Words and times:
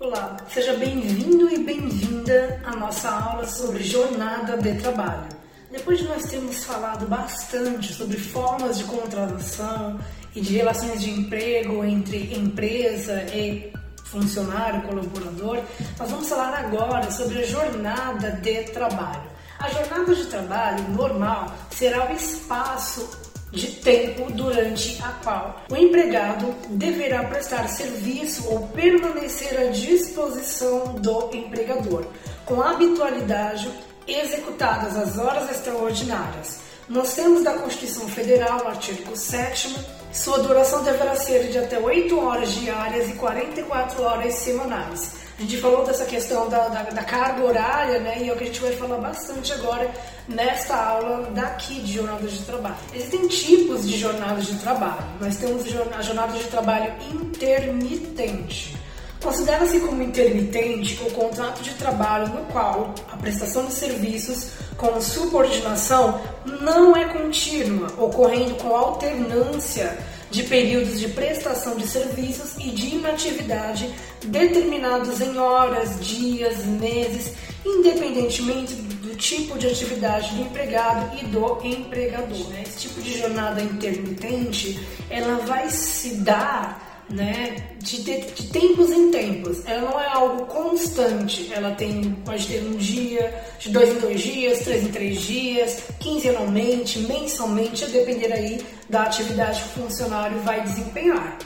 Olá, 0.00 0.34
seja 0.50 0.72
bem-vindo 0.78 1.46
e 1.52 1.58
bem-vinda 1.58 2.58
à 2.64 2.74
nossa 2.74 3.10
aula 3.10 3.44
sobre 3.44 3.84
jornada 3.84 4.56
de 4.56 4.72
trabalho. 4.80 5.28
Depois 5.70 5.98
de 5.98 6.06
nós 6.06 6.24
termos 6.24 6.64
falado 6.64 7.06
bastante 7.06 7.92
sobre 7.92 8.16
formas 8.16 8.78
de 8.78 8.84
contratação 8.84 10.00
e 10.34 10.40
de 10.40 10.56
relações 10.56 11.02
de 11.02 11.10
emprego 11.10 11.84
entre 11.84 12.32
empresa 12.34 13.24
e 13.24 13.70
funcionário, 14.06 14.80
colaborador, 14.88 15.62
nós 15.98 16.10
vamos 16.10 16.30
falar 16.30 16.54
agora 16.54 17.10
sobre 17.10 17.40
a 17.40 17.44
jornada 17.44 18.30
de 18.30 18.62
trabalho. 18.70 19.30
A 19.58 19.68
jornada 19.68 20.14
de 20.14 20.24
trabalho 20.24 20.88
normal 20.92 21.54
será 21.72 22.10
o 22.10 22.14
espaço 22.14 23.29
de 23.52 23.66
tempo 23.68 24.30
durante 24.32 25.02
a 25.02 25.08
qual 25.24 25.64
o 25.70 25.76
empregado 25.76 26.54
deverá 26.70 27.24
prestar 27.24 27.68
serviço 27.68 28.48
ou 28.48 28.68
permanecer 28.68 29.58
à 29.60 29.64
disposição 29.70 30.94
do 30.94 31.30
empregador, 31.34 32.04
com 32.44 32.62
habitualidade 32.62 33.70
executadas 34.06 34.96
as 34.96 35.18
horas 35.18 35.50
extraordinárias. 35.50 36.60
Nos 36.88 37.12
termos 37.14 37.44
da 37.44 37.54
Constituição 37.54 38.08
Federal, 38.08 38.66
artigo 38.66 39.16
7 39.16 40.00
sua 40.12 40.40
duração 40.40 40.82
deverá 40.82 41.14
ser 41.14 41.50
de 41.50 41.58
até 41.58 41.78
8 41.78 42.18
horas 42.18 42.52
diárias 42.52 43.08
e 43.08 43.12
44 43.12 44.02
horas 44.02 44.34
semanais 44.34 45.19
a 45.40 45.42
gente 45.42 45.56
falou 45.56 45.86
dessa 45.86 46.04
questão 46.04 46.50
da, 46.50 46.68
da, 46.68 46.82
da, 46.82 47.02
carga 47.02 47.42
horária, 47.42 47.98
né? 47.98 48.18
E 48.20 48.28
é 48.28 48.32
o 48.32 48.36
que 48.36 48.44
a 48.44 48.46
gente 48.46 48.60
vai 48.60 48.72
falar 48.72 48.98
bastante 48.98 49.54
agora 49.54 49.90
nesta 50.28 50.76
aula 50.76 51.30
daqui 51.30 51.80
de 51.80 51.94
jornadas 51.94 52.32
de 52.32 52.42
trabalho. 52.42 52.76
Existem 52.94 53.26
tipos 53.26 53.88
de 53.88 53.96
jornadas 53.96 54.44
de 54.44 54.58
trabalho. 54.58 55.02
Nós 55.18 55.38
temos 55.38 55.64
a 55.96 56.02
jornada 56.02 56.34
de 56.34 56.44
trabalho 56.44 56.92
intermitente. 57.10 58.76
Considera-se 59.22 59.80
como 59.80 60.02
intermitente 60.02 61.00
o 61.06 61.10
contrato 61.12 61.62
de 61.62 61.72
trabalho 61.72 62.28
no 62.28 62.44
qual 62.52 62.94
a 63.10 63.16
prestação 63.16 63.64
de 63.64 63.72
serviços 63.72 64.50
com 64.76 65.00
subordinação 65.00 66.20
não 66.60 66.94
é 66.94 67.06
contínua, 67.14 67.88
ocorrendo 67.96 68.56
com 68.56 68.76
alternância 68.76 69.96
de 70.30 70.44
períodos 70.44 71.00
de 71.00 71.08
prestação 71.08 71.76
de 71.76 71.86
serviços 71.86 72.56
e 72.58 72.70
de 72.70 72.94
inatividade 72.94 73.92
determinados 74.24 75.20
em 75.20 75.36
horas, 75.36 75.98
dias, 76.00 76.64
meses, 76.66 77.34
independentemente 77.64 78.74
do 78.74 79.14
tipo 79.16 79.58
de 79.58 79.66
atividade 79.66 80.34
do 80.34 80.42
empregado 80.42 81.18
e 81.20 81.26
do 81.26 81.58
empregador. 81.64 82.48
Né? 82.50 82.62
Esse 82.62 82.88
tipo 82.88 83.02
de 83.02 83.18
jornada 83.18 83.60
intermitente, 83.60 84.78
ela 85.08 85.38
vai 85.44 85.68
se 85.68 86.16
dar 86.16 86.89
né, 87.10 87.56
de, 87.78 88.02
de, 88.02 88.20
de, 88.20 88.46
tempos 88.48 88.90
em 88.90 89.10
tempos. 89.10 89.66
Ela 89.66 89.90
não 89.90 90.00
é 90.00 90.06
algo 90.06 90.46
constante. 90.46 91.52
Ela 91.52 91.72
tem, 91.74 92.12
pode 92.24 92.46
ter 92.46 92.62
um 92.62 92.76
dia, 92.76 93.44
de 93.58 93.70
dois 93.70 93.90
em 93.90 93.98
dois 93.98 94.20
dias, 94.20 94.60
três 94.60 94.84
em 94.84 94.92
três 94.92 95.20
dias, 95.20 95.82
quinzenalmente, 95.98 97.00
mensalmente, 97.00 97.84
a 97.84 97.88
depender 97.88 98.32
aí 98.32 98.64
da 98.88 99.02
atividade 99.02 99.60
que 99.60 99.80
o 99.80 99.84
funcionário 99.84 100.38
vai 100.40 100.62
desempenhar. 100.62 101.38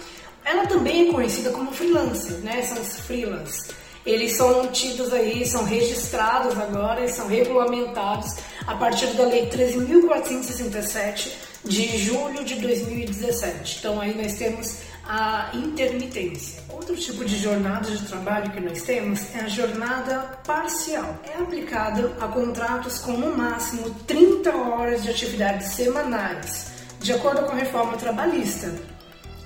Ela 0.45 0.67
também 0.67 1.09
é 1.09 1.13
conhecida 1.13 1.51
como 1.51 1.73
freelancer, 1.73 2.37
né? 2.39 2.63
São 2.63 2.81
os 2.81 3.01
freelancers. 3.01 3.69
Eles 4.05 4.37
são 4.37 4.67
tidos 4.67 5.15
aí, 5.15 5.47
são 5.47 5.65
registrados 5.65 6.59
agora 6.59 7.03
e 7.03 7.09
são 7.09 7.27
regulamentados 7.27 8.37
a 8.67 8.75
partir 8.75 9.07
da 9.15 9.25
Lei 9.25 9.49
13.467 9.49 11.33
de 11.65 11.97
julho 11.97 12.45
de 12.45 12.57
2017. 12.57 13.79
Então 13.79 13.99
aí 13.99 14.15
nós 14.15 14.35
temos 14.35 14.77
a 15.07 15.51
intermitência. 15.55 16.63
Outro 16.69 16.97
tipo 16.97 17.25
de 17.25 17.39
jornada 17.39 17.91
de 17.91 18.07
trabalho 18.07 18.51
que 18.51 18.61
nós 18.61 18.83
temos 18.83 19.35
é 19.35 19.41
a 19.41 19.49
jornada 19.49 20.39
parcial. 20.47 21.19
É 21.25 21.43
aplicada 21.43 22.13
a 22.21 22.29
contratos 22.29 22.99
com 22.99 23.13
no 23.13 23.37
máximo 23.37 23.91
30 24.07 24.55
horas 24.55 25.03
de 25.03 25.11
atividades 25.11 25.69
semanais, 25.75 26.73
de 27.01 27.13
acordo 27.13 27.45
com 27.45 27.53
a 27.53 27.57
reforma 27.57 27.97
trabalhista. 27.97 28.73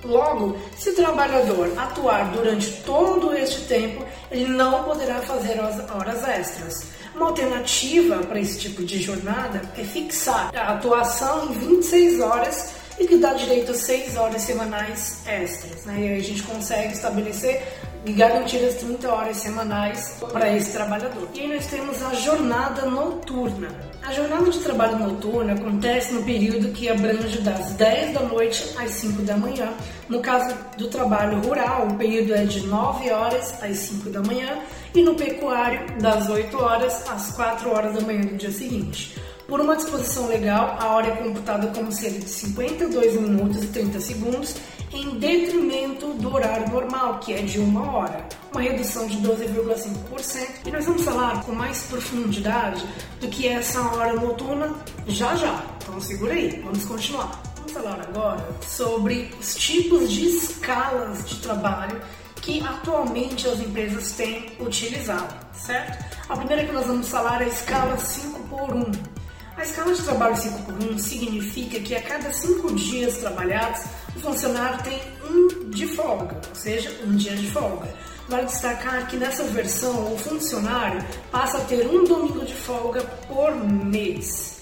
Logo, 0.03 0.57
se 0.77 0.91
o 0.91 0.95
trabalhador 0.95 1.73
atuar 1.77 2.31
durante 2.31 2.71
todo 2.83 3.35
este 3.35 3.61
tempo, 3.67 4.05
ele 4.31 4.47
não 4.47 4.83
poderá 4.85 5.21
fazer 5.21 5.59
horas 5.59 6.27
extras. 6.27 6.87
Uma 7.13 7.27
alternativa 7.27 8.17
para 8.19 8.39
esse 8.39 8.59
tipo 8.59 8.81
de 8.83 9.01
jornada 9.01 9.61
é 9.77 9.83
fixar 9.83 10.51
a 10.55 10.75
atuação 10.75 11.49
em 11.49 11.53
26 11.53 12.21
horas 12.21 12.78
e 12.99 13.07
que 13.07 13.17
dá 13.17 13.33
direito 13.33 13.71
a 13.71 13.75
6 13.75 14.17
horas 14.17 14.41
semanais 14.41 15.21
extras. 15.25 15.85
Né? 15.85 15.95
E 15.99 16.07
aí 16.09 16.19
a 16.19 16.23
gente 16.23 16.43
consegue 16.43 16.93
estabelecer 16.93 17.63
e 18.05 18.13
garantir 18.13 18.57
as 18.65 18.75
30 18.75 19.09
horas 19.09 19.37
semanais 19.37 20.17
para 20.31 20.53
esse 20.55 20.71
trabalhador. 20.71 21.27
E 21.33 21.41
aí 21.41 21.47
nós 21.47 21.65
temos 21.67 22.01
a 22.03 22.13
jornada 22.13 22.85
noturna. 22.85 23.69
A 24.01 24.13
jornada 24.13 24.49
de 24.49 24.59
trabalho 24.59 24.97
noturna 24.97 25.53
acontece 25.53 26.13
no 26.13 26.23
período 26.23 26.71
que 26.71 26.89
abrange 26.89 27.39
das 27.41 27.71
10 27.73 28.13
da 28.13 28.21
noite 28.21 28.73
às 28.77 28.91
5 28.91 29.21
da 29.23 29.37
manhã. 29.37 29.73
No 30.07 30.21
caso 30.21 30.55
do 30.77 30.87
trabalho 30.87 31.41
rural, 31.41 31.87
o 31.87 31.95
período 31.95 32.33
é 32.33 32.45
de 32.45 32.65
9 32.65 33.11
horas 33.11 33.61
às 33.61 33.77
5 33.77 34.09
da 34.09 34.21
manhã 34.21 34.59
e 34.95 35.01
no 35.01 35.15
pecuário, 35.15 35.85
das 36.01 36.29
8 36.29 36.57
horas 36.57 37.07
às 37.09 37.31
4 37.35 37.69
horas 37.69 37.93
da 37.93 38.01
manhã 38.01 38.21
do 38.21 38.35
dia 38.35 38.51
seguinte. 38.51 39.15
Por 39.49 39.59
uma 39.59 39.75
disposição 39.75 40.27
legal, 40.27 40.77
a 40.79 40.89
hora 40.89 41.07
é 41.07 41.15
computada 41.15 41.67
como 41.69 41.91
sendo 41.91 42.19
de 42.19 42.29
52 42.29 43.19
minutos 43.19 43.63
e 43.63 43.67
30 43.67 43.99
segundos, 43.99 44.55
em 44.93 45.17
detrimento 45.17 46.13
do 46.13 46.35
horário 46.35 46.69
normal, 46.69 47.17
que 47.17 47.33
é 47.33 47.41
de 47.41 47.57
uma 47.57 47.91
hora, 47.91 48.27
uma 48.51 48.61
redução 48.61 49.07
de 49.07 49.17
12,5%. 49.17 50.67
E 50.67 50.71
nós 50.71 50.85
vamos 50.85 51.01
falar 51.01 51.43
com 51.43 51.53
mais 51.53 51.81
profundidade 51.85 52.85
do 53.19 53.27
que 53.27 53.47
é 53.47 53.53
essa 53.53 53.81
hora 53.81 54.13
noturna 54.13 54.71
já 55.07 55.35
já. 55.35 55.65
Então 55.81 55.99
segura 55.99 56.33
aí, 56.33 56.61
vamos 56.63 56.85
continuar. 56.85 57.41
Vamos 57.55 57.71
falar 57.71 58.01
agora 58.01 58.47
sobre 58.61 59.31
os 59.39 59.55
tipos 59.55 60.11
de 60.11 60.27
escalas 60.27 61.27
de 61.27 61.37
trabalho 61.37 61.99
que 62.35 62.61
atualmente 62.61 63.47
as 63.47 63.59
empresas 63.59 64.11
têm 64.11 64.51
utilizado, 64.59 65.33
certo? 65.53 66.05
A 66.29 66.37
primeira 66.37 66.65
que 66.65 66.71
nós 66.71 66.85
vamos 66.85 67.09
falar 67.09 67.41
é 67.41 67.45
a 67.45 67.47
escala 67.47 67.97
5 67.97 68.39
por 68.47 68.75
1. 68.75 69.18
A 69.59 69.63
escala 69.63 69.93
de 69.93 70.01
trabalho 70.03 70.37
5 70.37 70.63
por 70.63 70.73
1 70.73 70.97
significa 70.99 71.81
que 71.81 71.93
a 71.93 72.01
cada 72.01 72.31
5 72.31 72.73
dias 72.75 73.17
trabalhados, 73.17 73.81
o 74.15 74.19
funcionário 74.21 74.81
tem 74.85 75.01
um 75.29 75.69
de 75.69 75.85
folga, 75.85 76.39
ou 76.47 76.55
seja, 76.55 76.89
um 77.05 77.13
dia 77.17 77.35
de 77.35 77.51
folga. 77.51 77.93
Vale 78.29 78.45
destacar 78.45 79.05
que 79.09 79.17
nessa 79.17 79.43
versão 79.43 80.13
o 80.13 80.17
funcionário 80.17 81.05
passa 81.29 81.57
a 81.57 81.61
ter 81.65 81.85
um 81.85 82.05
domingo 82.05 82.45
de 82.45 82.53
folga 82.53 83.01
por 83.27 83.53
mês. 83.53 84.61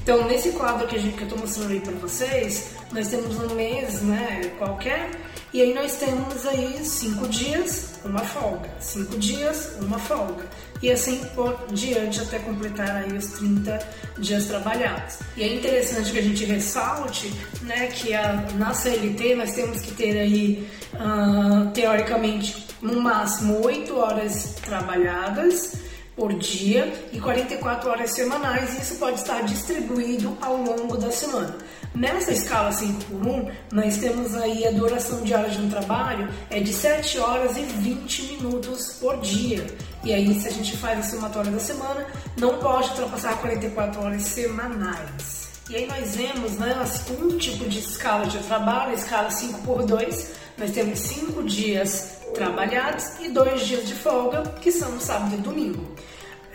Então, 0.00 0.24
nesse 0.28 0.52
quadro 0.52 0.86
que, 0.86 0.94
a 0.94 1.00
gente, 1.00 1.16
que 1.16 1.22
eu 1.22 1.26
estou 1.26 1.40
mostrando 1.40 1.72
aí 1.72 1.80
para 1.80 1.94
vocês, 1.94 2.68
nós 2.92 3.08
temos 3.08 3.36
um 3.40 3.52
mês 3.52 4.00
né, 4.02 4.52
qualquer 4.58 5.10
e 5.56 5.62
aí 5.62 5.72
nós 5.72 5.96
temos 5.96 6.44
aí 6.44 6.84
cinco 6.84 7.26
dias, 7.28 7.94
uma 8.04 8.20
folga, 8.20 8.68
cinco 8.78 9.16
dias, 9.16 9.72
uma 9.80 9.98
folga. 9.98 10.44
E 10.82 10.92
assim 10.92 11.18
por 11.34 11.56
diante 11.72 12.20
até 12.20 12.38
completar 12.40 12.90
aí 12.90 13.16
os 13.16 13.28
30 13.28 13.78
dias 14.18 14.44
trabalhados. 14.44 15.20
E 15.34 15.42
é 15.42 15.54
interessante 15.54 16.12
que 16.12 16.18
a 16.18 16.22
gente 16.22 16.44
ressalte 16.44 17.32
né, 17.62 17.86
que 17.86 18.12
a, 18.12 18.34
na 18.58 18.74
CLT 18.74 19.34
nós 19.34 19.52
temos 19.52 19.80
que 19.80 19.94
ter 19.94 20.18
aí, 20.18 20.68
uh, 20.92 21.70
teoricamente, 21.70 22.66
no 22.82 23.00
máximo 23.00 23.64
8 23.64 23.96
horas 23.96 24.56
trabalhadas 24.62 25.72
por 26.14 26.34
dia 26.34 26.92
e 27.14 27.18
44 27.18 27.88
horas 27.88 28.10
semanais, 28.10 28.74
e 28.74 28.82
isso 28.82 28.96
pode 28.96 29.20
estar 29.20 29.42
distribuído 29.42 30.36
ao 30.42 30.58
longo 30.58 30.98
da 30.98 31.10
semana. 31.10 31.56
Nessa 31.96 32.30
escala 32.30 32.70
5 32.70 33.04
por 33.06 33.26
1, 33.26 33.50
nós 33.72 33.96
temos 33.96 34.34
aí 34.34 34.66
a 34.66 34.70
duração 34.70 35.22
diária 35.22 35.48
de 35.48 35.58
um 35.58 35.70
trabalho 35.70 36.28
é 36.50 36.60
de 36.60 36.70
7 36.70 37.18
horas 37.18 37.56
e 37.56 37.62
20 37.62 38.22
minutos 38.34 38.98
por 39.00 39.18
dia. 39.22 39.66
E 40.04 40.12
aí, 40.12 40.38
se 40.38 40.46
a 40.46 40.50
gente 40.50 40.76
faz 40.76 40.98
a 40.98 41.02
somatória 41.02 41.50
da 41.50 41.58
semana, 41.58 42.06
não 42.36 42.58
pode 42.58 42.90
ultrapassar 42.90 43.38
44 43.38 44.02
horas 44.02 44.22
semanais. 44.24 45.48
E 45.70 45.76
aí 45.76 45.86
nós 45.86 46.14
vemos 46.14 46.52
né, 46.58 46.76
um 47.18 47.38
tipo 47.38 47.66
de 47.66 47.78
escala 47.78 48.26
de 48.26 48.40
trabalho, 48.40 48.90
a 48.90 48.94
escala 48.94 49.30
5 49.30 49.62
por 49.62 49.82
2. 49.82 50.32
Nós 50.58 50.72
temos 50.72 50.98
5 50.98 51.42
dias 51.44 52.18
trabalhados 52.34 53.18
e 53.20 53.30
2 53.30 53.66
dias 53.66 53.88
de 53.88 53.94
folga, 53.94 54.42
que 54.60 54.70
são 54.70 55.00
sábado 55.00 55.34
e 55.34 55.38
domingo. 55.38 55.96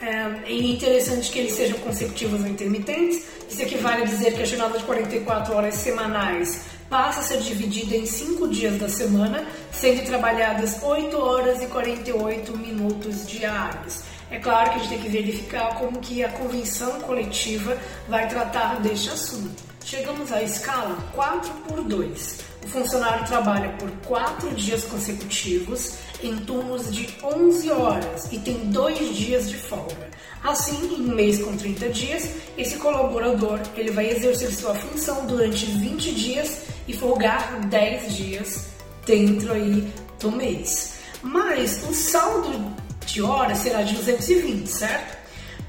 É, 0.02 0.52
é 0.52 0.54
interessante 0.54 1.32
que 1.32 1.40
eles 1.40 1.54
sejam 1.54 1.78
consecutivos 1.80 2.42
ou 2.42 2.48
intermitentes. 2.48 3.24
Isso 3.48 3.62
equivale 3.62 4.02
a 4.02 4.06
dizer 4.06 4.34
que 4.34 4.42
a 4.42 4.46
jornada 4.46 4.80
de 4.80 4.84
44 4.84 5.54
horas 5.54 5.76
semanais 5.76 6.62
passa 6.90 7.20
a 7.20 7.24
ser 7.24 7.40
dividida 7.42 7.96
em 7.96 8.06
5 8.06 8.48
dias 8.48 8.80
da 8.80 8.90
semana, 8.90 9.46
sendo 9.72 10.04
trabalhadas 10.06 10.82
8 10.82 11.18
horas 11.18 11.62
e 11.62 11.68
48 11.68 12.58
minutos 12.58 13.28
diários. 13.28 14.02
É 14.32 14.40
claro 14.40 14.72
que 14.72 14.76
a 14.78 14.80
gente 14.80 14.90
tem 14.90 15.02
que 15.02 15.10
verificar 15.10 15.76
como 15.76 16.00
que 16.00 16.24
a 16.24 16.30
convenção 16.30 17.00
coletiva 17.02 17.78
vai 18.08 18.28
tratar 18.28 18.80
deste 18.82 19.10
assunto. 19.10 19.62
Chegamos 19.84 20.32
à 20.32 20.42
escala 20.42 20.98
4 21.14 21.52
por 21.68 21.82
2. 21.84 22.40
O 22.64 22.68
funcionário 22.68 23.26
trabalha 23.26 23.70
por 23.78 23.92
quatro 24.08 24.50
dias 24.52 24.84
consecutivos 24.86 25.96
em 26.24 26.38
turnos 26.38 26.92
de 26.94 27.10
11 27.24 27.72
horas 27.72 28.32
e 28.32 28.40
tem 28.40 28.58
dois 28.70 29.16
dias 29.16 29.50
de 29.50 29.58
folga. 29.58 30.10
Assim, 30.44 30.96
em 30.96 31.10
um 31.10 31.16
mês 31.16 31.42
com 31.42 31.56
30 31.56 31.90
dias, 31.90 32.30
esse 32.58 32.78
colaborador 32.78 33.60
ele 33.76 33.92
vai 33.92 34.10
exercer 34.10 34.52
sua 34.52 34.74
função 34.74 35.26
durante 35.26 35.66
20 35.66 36.14
dias 36.14 36.64
e 36.88 36.94
folgar 36.94 37.60
10 37.68 38.16
dias 38.16 38.68
dentro 39.06 39.54
aí 39.54 39.92
do 40.20 40.32
mês. 40.32 40.96
Mas 41.22 41.84
o 41.88 41.94
saldo 41.94 42.74
de 43.06 43.22
horas 43.22 43.60
será 43.60 43.84
de 43.84 43.96
220, 43.96 44.68
certo? 44.68 45.18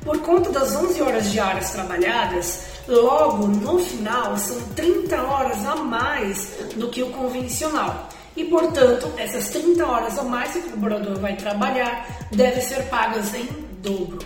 Por 0.05 0.19
conta 0.21 0.51
das 0.51 0.75
11 0.75 1.01
horas 1.03 1.31
diárias 1.31 1.71
trabalhadas, 1.71 2.65
logo 2.89 3.47
no 3.47 3.79
final 3.79 4.37
são 4.37 4.61
30 4.75 5.23
horas 5.23 5.65
a 5.67 5.77
mais 5.77 6.51
do 6.77 6.89
que 6.89 7.03
o 7.03 7.11
convencional. 7.11 8.09
E, 8.37 8.45
portanto, 8.45 9.13
essas 9.17 9.51
30 9.51 9.85
horas 9.87 10.19
a 10.19 10.23
mais 10.23 10.53
que 10.53 10.59
o 10.59 10.63
colaborador 10.63 11.19
vai 11.19 11.37
trabalhar 11.37 12.27
devem 12.31 12.63
ser 12.63 12.83
pagas 12.85 13.35
em 13.35 13.47
dobro. 13.83 14.19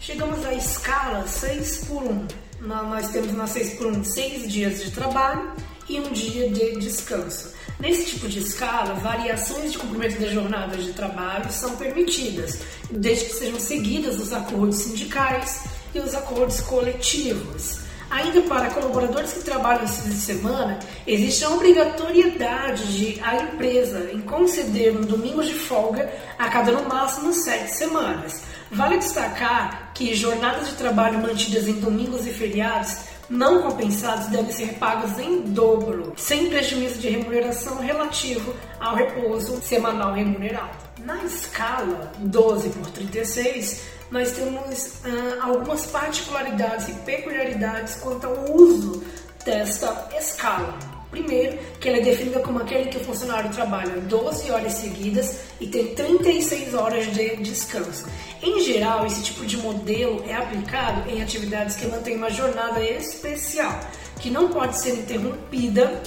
Chegamos 0.00 0.44
à 0.46 0.54
escala 0.54 1.26
6 1.26 1.84
por 1.86 2.02
1. 2.02 2.26
Nós 2.62 3.10
temos 3.10 3.32
na 3.32 3.46
6 3.46 3.74
por 3.74 3.86
1 3.86 4.04
6 4.04 4.50
dias 4.50 4.82
de 4.82 4.90
trabalho 4.90 5.52
e 5.88 6.00
um 6.00 6.10
dia 6.12 6.48
de 6.50 6.78
descanso. 6.78 7.52
Nesse 7.78 8.06
tipo 8.06 8.28
de 8.28 8.38
escala, 8.38 8.94
variações 8.94 9.72
de 9.72 9.78
cumprimento 9.78 10.20
da 10.20 10.28
jornada 10.28 10.76
de 10.76 10.92
trabalho 10.92 11.50
são 11.50 11.76
permitidas, 11.76 12.60
desde 12.90 13.26
que 13.26 13.34
sejam 13.34 13.58
seguidas 13.58 14.20
os 14.20 14.32
acordos 14.32 14.76
sindicais 14.76 15.64
e 15.94 15.98
os 15.98 16.14
acordos 16.14 16.60
coletivos. 16.60 17.89
Ainda 18.10 18.42
para 18.42 18.70
colaboradores 18.70 19.32
que 19.32 19.44
trabalham 19.44 19.84
em 19.84 20.08
de 20.08 20.16
semana, 20.16 20.80
existe 21.06 21.44
a 21.44 21.50
obrigatoriedade 21.50 22.92
de 22.92 23.20
a 23.22 23.36
empresa 23.36 24.10
em 24.12 24.20
conceder 24.20 24.96
um 24.96 25.02
domingo 25.02 25.44
de 25.44 25.54
folga 25.54 26.12
a 26.36 26.48
cada 26.48 26.72
no 26.72 26.88
máximo 26.88 27.32
sete 27.32 27.72
semanas. 27.72 28.42
Vale 28.72 28.98
destacar 28.98 29.92
que 29.94 30.12
jornadas 30.14 30.68
de 30.68 30.74
trabalho 30.74 31.20
mantidas 31.20 31.68
em 31.68 31.74
domingos 31.74 32.26
e 32.26 32.32
feriados 32.32 32.96
não 33.30 33.62
compensados 33.62 34.26
devem 34.26 34.50
ser 34.50 34.74
pagos 34.74 35.16
em 35.20 35.42
dobro, 35.42 36.12
sem 36.16 36.50
prejuízo 36.50 36.98
de 36.98 37.08
remuneração 37.08 37.78
relativo 37.78 38.52
ao 38.80 38.96
repouso 38.96 39.62
semanal 39.62 40.14
remunerado. 40.14 40.76
Na 41.04 41.22
escala 41.24 42.10
12 42.18 42.70
por 42.70 42.90
36, 42.90 43.99
nós 44.10 44.32
temos 44.32 44.92
ah, 45.04 45.46
algumas 45.46 45.86
particularidades 45.86 46.88
e 46.88 46.92
peculiaridades 46.92 47.94
quanto 47.96 48.26
ao 48.26 48.54
uso 48.54 49.02
desta 49.44 50.08
escala. 50.18 50.78
Primeiro, 51.10 51.58
que 51.80 51.88
ela 51.88 51.98
é 51.98 52.02
definida 52.02 52.38
como 52.38 52.60
aquele 52.60 52.88
que 52.88 52.96
o 52.96 53.00
funcionário 53.00 53.50
trabalha 53.50 54.00
12 54.00 54.50
horas 54.52 54.74
seguidas 54.74 55.40
e 55.60 55.66
tem 55.66 55.92
36 55.92 56.72
horas 56.74 57.12
de 57.12 57.36
descanso. 57.36 58.06
Em 58.40 58.60
geral, 58.60 59.04
esse 59.04 59.22
tipo 59.24 59.44
de 59.44 59.56
modelo 59.56 60.22
é 60.28 60.36
aplicado 60.36 61.10
em 61.10 61.20
atividades 61.20 61.74
que 61.74 61.86
mantêm 61.86 62.16
uma 62.16 62.30
jornada 62.30 62.80
especial, 62.80 63.80
que 64.20 64.30
não 64.30 64.50
pode 64.50 64.78
ser 64.78 64.94
interrompida 65.00 66.00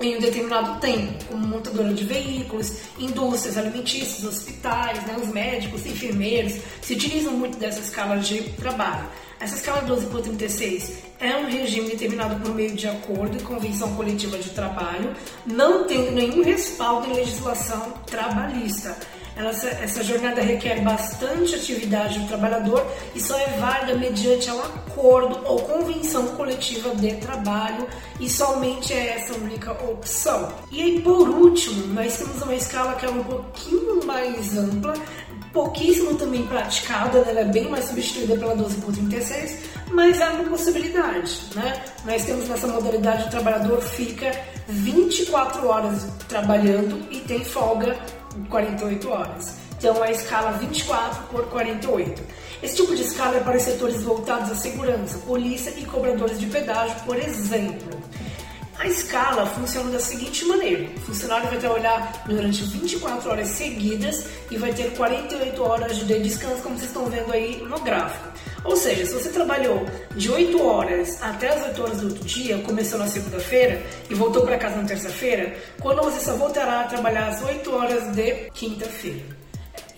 em 0.00 0.16
um 0.16 0.20
determinado 0.20 0.80
tempo, 0.80 1.24
como 1.24 1.46
montadora 1.46 1.92
de 1.92 2.04
veículos, 2.04 2.72
indústrias 2.98 3.56
alimentícias, 3.56 4.24
hospitais, 4.24 5.04
né, 5.06 5.16
os 5.20 5.28
médicos, 5.28 5.84
enfermeiros, 5.86 6.54
se 6.80 6.94
utilizam 6.94 7.32
muito 7.32 7.58
dessa 7.58 7.80
escala 7.80 8.18
de 8.18 8.42
trabalho. 8.52 9.08
Essa 9.40 9.54
escala 9.54 9.82
12 9.82 10.06
por 10.06 10.20
36 10.20 10.98
é 11.20 11.36
um 11.36 11.46
regime 11.46 11.90
determinado 11.90 12.40
por 12.40 12.54
meio 12.54 12.74
de 12.74 12.88
acordo 12.88 13.36
e 13.36 13.42
convenção 13.42 13.94
coletiva 13.94 14.38
de 14.38 14.50
trabalho, 14.50 15.14
não 15.46 15.84
tendo 15.84 16.12
nenhum 16.12 16.42
respaldo 16.42 17.08
em 17.08 17.14
legislação 17.14 17.92
trabalhista. 18.06 18.96
Essa, 19.38 19.68
essa, 19.68 20.02
jornada 20.02 20.40
requer 20.40 20.82
bastante 20.82 21.54
atividade 21.54 22.18
do 22.18 22.26
trabalhador 22.26 22.84
e 23.14 23.20
só 23.20 23.38
é 23.38 23.46
válida 23.58 23.96
mediante 23.96 24.50
um 24.50 24.60
acordo 24.60 25.38
ou 25.44 25.60
convenção 25.60 26.26
coletiva 26.28 26.92
de 26.96 27.14
trabalho 27.16 27.86
e 28.18 28.28
somente 28.28 28.92
é 28.92 29.14
essa 29.14 29.34
única 29.34 29.72
opção. 29.72 30.52
E 30.72 30.82
aí, 30.82 31.00
por 31.00 31.28
último, 31.28 31.86
nós 31.94 32.16
temos 32.16 32.42
uma 32.42 32.54
escala 32.54 32.96
que 32.96 33.06
é 33.06 33.10
um 33.10 33.22
pouquinho 33.22 34.04
mais 34.04 34.56
ampla, 34.56 34.94
pouquíssimo 35.52 36.16
também 36.16 36.44
praticada, 36.46 37.20
né? 37.20 37.30
ela 37.30 37.40
é 37.40 37.44
bem 37.44 37.68
mais 37.68 37.84
substituída 37.84 38.36
pela 38.36 38.56
12 38.56 38.76
por 38.76 38.92
36, 38.92 39.58
mas 39.92 40.20
é 40.20 40.28
uma 40.30 40.44
possibilidade, 40.44 41.40
né? 41.54 41.82
Nós 42.04 42.24
temos 42.24 42.48
nessa 42.48 42.66
modalidade 42.66 43.24
o 43.24 43.30
trabalhador 43.30 43.80
fica 43.80 44.30
24 44.68 45.66
horas 45.66 46.06
trabalhando 46.28 47.06
e 47.10 47.20
tem 47.20 47.44
folga 47.44 47.96
48 48.48 49.10
horas. 49.10 49.56
Então 49.78 50.02
a 50.02 50.10
escala 50.10 50.52
24 50.52 51.22
por 51.24 51.46
48. 51.46 52.22
Esse 52.62 52.76
tipo 52.76 52.94
de 52.96 53.02
escala 53.02 53.36
é 53.36 53.40
para 53.40 53.58
setores 53.60 54.02
voltados 54.02 54.50
à 54.50 54.54
segurança, 54.54 55.18
polícia 55.18 55.72
e 55.76 55.84
cobradores 55.84 56.40
de 56.40 56.46
pedágio, 56.46 56.96
por 57.04 57.16
exemplo. 57.16 57.98
A 58.78 58.86
escala 58.86 59.46
funciona 59.46 59.90
da 59.90 60.00
seguinte 60.00 60.44
maneira: 60.44 60.88
o 60.96 61.00
funcionário 61.00 61.48
vai 61.48 61.58
trabalhar 61.58 62.22
durante 62.26 62.62
24 62.64 63.30
horas 63.30 63.48
seguidas 63.48 64.24
e 64.50 64.56
vai 64.56 64.72
ter 64.72 64.92
48 64.96 65.62
horas 65.62 65.96
de 65.96 66.18
descanso, 66.20 66.62
como 66.62 66.76
vocês 66.76 66.90
estão 66.90 67.06
vendo 67.06 67.32
aí 67.32 67.60
no 67.62 67.78
gráfico. 67.80 68.28
Ou 68.64 68.76
seja, 68.76 69.06
se 69.06 69.14
você 69.14 69.30
trabalhou 69.30 69.84
de 70.14 70.30
8 70.30 70.62
horas 70.62 71.22
até 71.22 71.48
as 71.48 71.64
8 71.66 71.82
horas 71.82 72.00
do 72.00 72.08
outro 72.08 72.24
dia, 72.24 72.58
começou 72.58 72.98
na 72.98 73.06
segunda-feira 73.06 73.82
e 74.10 74.14
voltou 74.14 74.44
para 74.44 74.58
casa 74.58 74.76
na 74.76 74.88
terça-feira, 74.88 75.54
quando 75.80 76.02
você 76.02 76.20
só 76.20 76.36
voltará 76.36 76.80
a 76.80 76.84
trabalhar 76.84 77.28
às 77.28 77.42
8 77.42 77.74
horas 77.74 78.14
de 78.14 78.50
quinta-feira. 78.54 79.47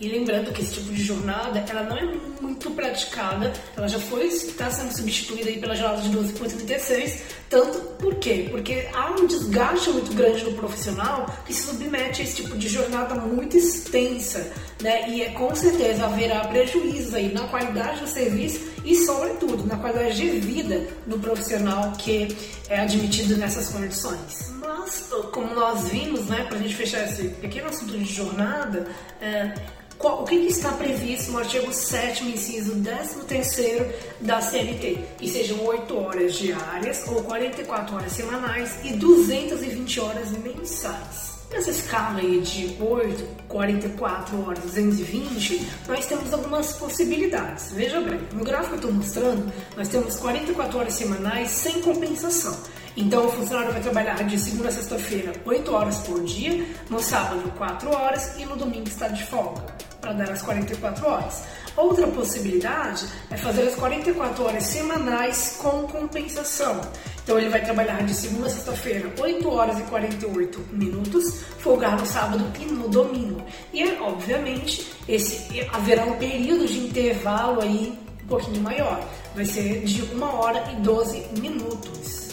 E 0.00 0.08
lembrando 0.08 0.50
que 0.50 0.62
esse 0.62 0.74
tipo 0.74 0.94
de 0.94 1.02
jornada, 1.02 1.62
ela 1.68 1.82
não 1.82 1.96
é 1.96 2.04
muito 2.40 2.70
praticada, 2.70 3.52
ela 3.76 3.86
já 3.86 3.98
foi, 3.98 4.28
está 4.28 4.70
sendo 4.70 4.96
substituída 4.96 5.50
aí 5.50 5.60
pela 5.60 5.76
jornada 5.76 6.00
de 6.00 6.08
12 6.08 6.32
por 6.32 6.46
36, 6.46 7.22
tanto 7.50 7.78
por 7.98 8.14
quê? 8.14 8.48
Porque 8.50 8.88
há 8.94 9.10
um 9.10 9.26
desgaste 9.26 9.90
muito 9.90 10.14
grande 10.14 10.42
no 10.44 10.54
profissional 10.54 11.26
que 11.44 11.52
se 11.52 11.64
submete 11.64 12.22
a 12.22 12.24
esse 12.24 12.36
tipo 12.36 12.56
de 12.56 12.66
jornada 12.66 13.14
muito 13.14 13.58
extensa, 13.58 14.50
né? 14.80 15.10
E 15.10 15.22
é, 15.22 15.32
com 15.32 15.54
certeza 15.54 16.06
haverá 16.06 16.46
prejuízos 16.46 17.12
aí 17.12 17.30
na 17.32 17.46
qualidade 17.48 18.00
do 18.00 18.06
serviço 18.06 18.70
e, 18.84 18.96
sobretudo, 18.96 19.66
na 19.66 19.76
qualidade 19.76 20.16
de 20.16 20.40
vida 20.40 20.86
do 21.06 21.18
profissional 21.18 21.92
que 21.98 22.34
é 22.70 22.80
admitido 22.80 23.36
nessas 23.36 23.68
condições. 23.68 24.50
Mas, 24.60 25.10
como 25.32 25.54
nós 25.54 25.88
vimos, 25.88 26.26
né, 26.26 26.44
para 26.44 26.56
a 26.56 26.62
gente 26.62 26.74
fechar 26.74 27.04
esse 27.04 27.28
pequeno 27.28 27.68
assunto 27.68 27.98
de 27.98 28.04
jornada, 28.04 28.88
é, 29.20 29.54
qual, 30.00 30.22
o 30.22 30.24
que, 30.24 30.38
que, 30.38 30.46
está 30.46 30.72
previsto 30.72 31.30
no 31.30 31.38
artigo 31.38 31.70
7 31.70 32.24
inciso 32.24 32.74
13 32.82 33.86
da 34.22 34.40
CLT, 34.40 34.98
que 35.18 35.28
sejam 35.28 35.62
8 35.62 35.94
horas 35.94 36.34
diárias 36.34 37.06
ou 37.06 37.22
44 37.22 37.96
horas 37.96 38.12
semanais 38.12 38.74
e 38.82 38.94
220 38.94 40.00
horas 40.00 40.30
mensais. 40.30 41.38
Nessa 41.50 41.70
escala 41.70 42.20
aí 42.20 42.40
de 42.40 42.76
8, 42.80 43.24
44 43.46 44.40
horas, 44.46 44.60
220, 44.60 45.68
nós 45.86 46.06
temos 46.06 46.32
algumas 46.32 46.72
possibilidades. 46.74 47.72
Veja 47.72 48.00
bem, 48.00 48.20
no 48.32 48.44
gráfico 48.44 48.78
que 48.78 48.84
eu 48.84 48.90
estou 48.90 48.92
mostrando, 48.92 49.52
nós 49.76 49.88
temos 49.88 50.16
44 50.16 50.78
horas 50.78 50.94
semanais 50.94 51.50
sem 51.50 51.82
compensação. 51.82 52.56
Então, 52.96 53.26
o 53.26 53.32
funcionário 53.32 53.72
vai 53.72 53.82
trabalhar 53.82 54.22
de 54.24 54.38
segunda 54.38 54.68
a 54.68 54.72
sexta-feira 54.72 55.32
8 55.44 55.72
horas 55.72 55.98
por 55.98 56.22
dia, 56.24 56.64
no 56.88 57.00
sábado 57.00 57.52
4 57.58 57.90
horas 57.90 58.38
e 58.38 58.46
no 58.46 58.56
domingo 58.56 58.88
está 58.88 59.08
de 59.08 59.26
folga 59.26 59.89
para 60.00 60.12
dar 60.12 60.30
as 60.30 60.42
44 60.42 61.06
horas. 61.06 61.42
Outra 61.76 62.06
possibilidade 62.08 63.06
é 63.30 63.36
fazer 63.36 63.62
as 63.62 63.74
44 63.74 64.44
horas 64.44 64.64
semanais 64.64 65.56
com 65.58 65.82
compensação. 65.86 66.80
Então 67.22 67.38
ele 67.38 67.48
vai 67.48 67.62
trabalhar 67.62 68.02
de 68.04 68.14
segunda 68.14 68.46
a 68.46 68.50
sexta-feira 68.50 69.12
8 69.18 69.48
horas 69.48 69.78
e 69.78 69.82
48 69.82 70.60
minutos, 70.72 71.40
folgar 71.58 71.96
no 71.98 72.06
sábado 72.06 72.44
e 72.58 72.64
no 72.64 72.88
domingo. 72.88 73.42
E 73.72 73.84
obviamente 74.00 74.90
esse 75.08 75.66
haverá 75.72 76.04
um 76.04 76.16
período 76.16 76.66
de 76.66 76.78
intervalo 76.78 77.62
aí 77.62 77.98
um 78.24 78.26
pouquinho 78.26 78.60
maior. 78.60 79.00
Vai 79.34 79.44
ser 79.44 79.84
de 79.84 80.02
1 80.02 80.22
hora 80.22 80.72
e 80.72 80.76
12 80.76 81.40
minutos 81.40 82.29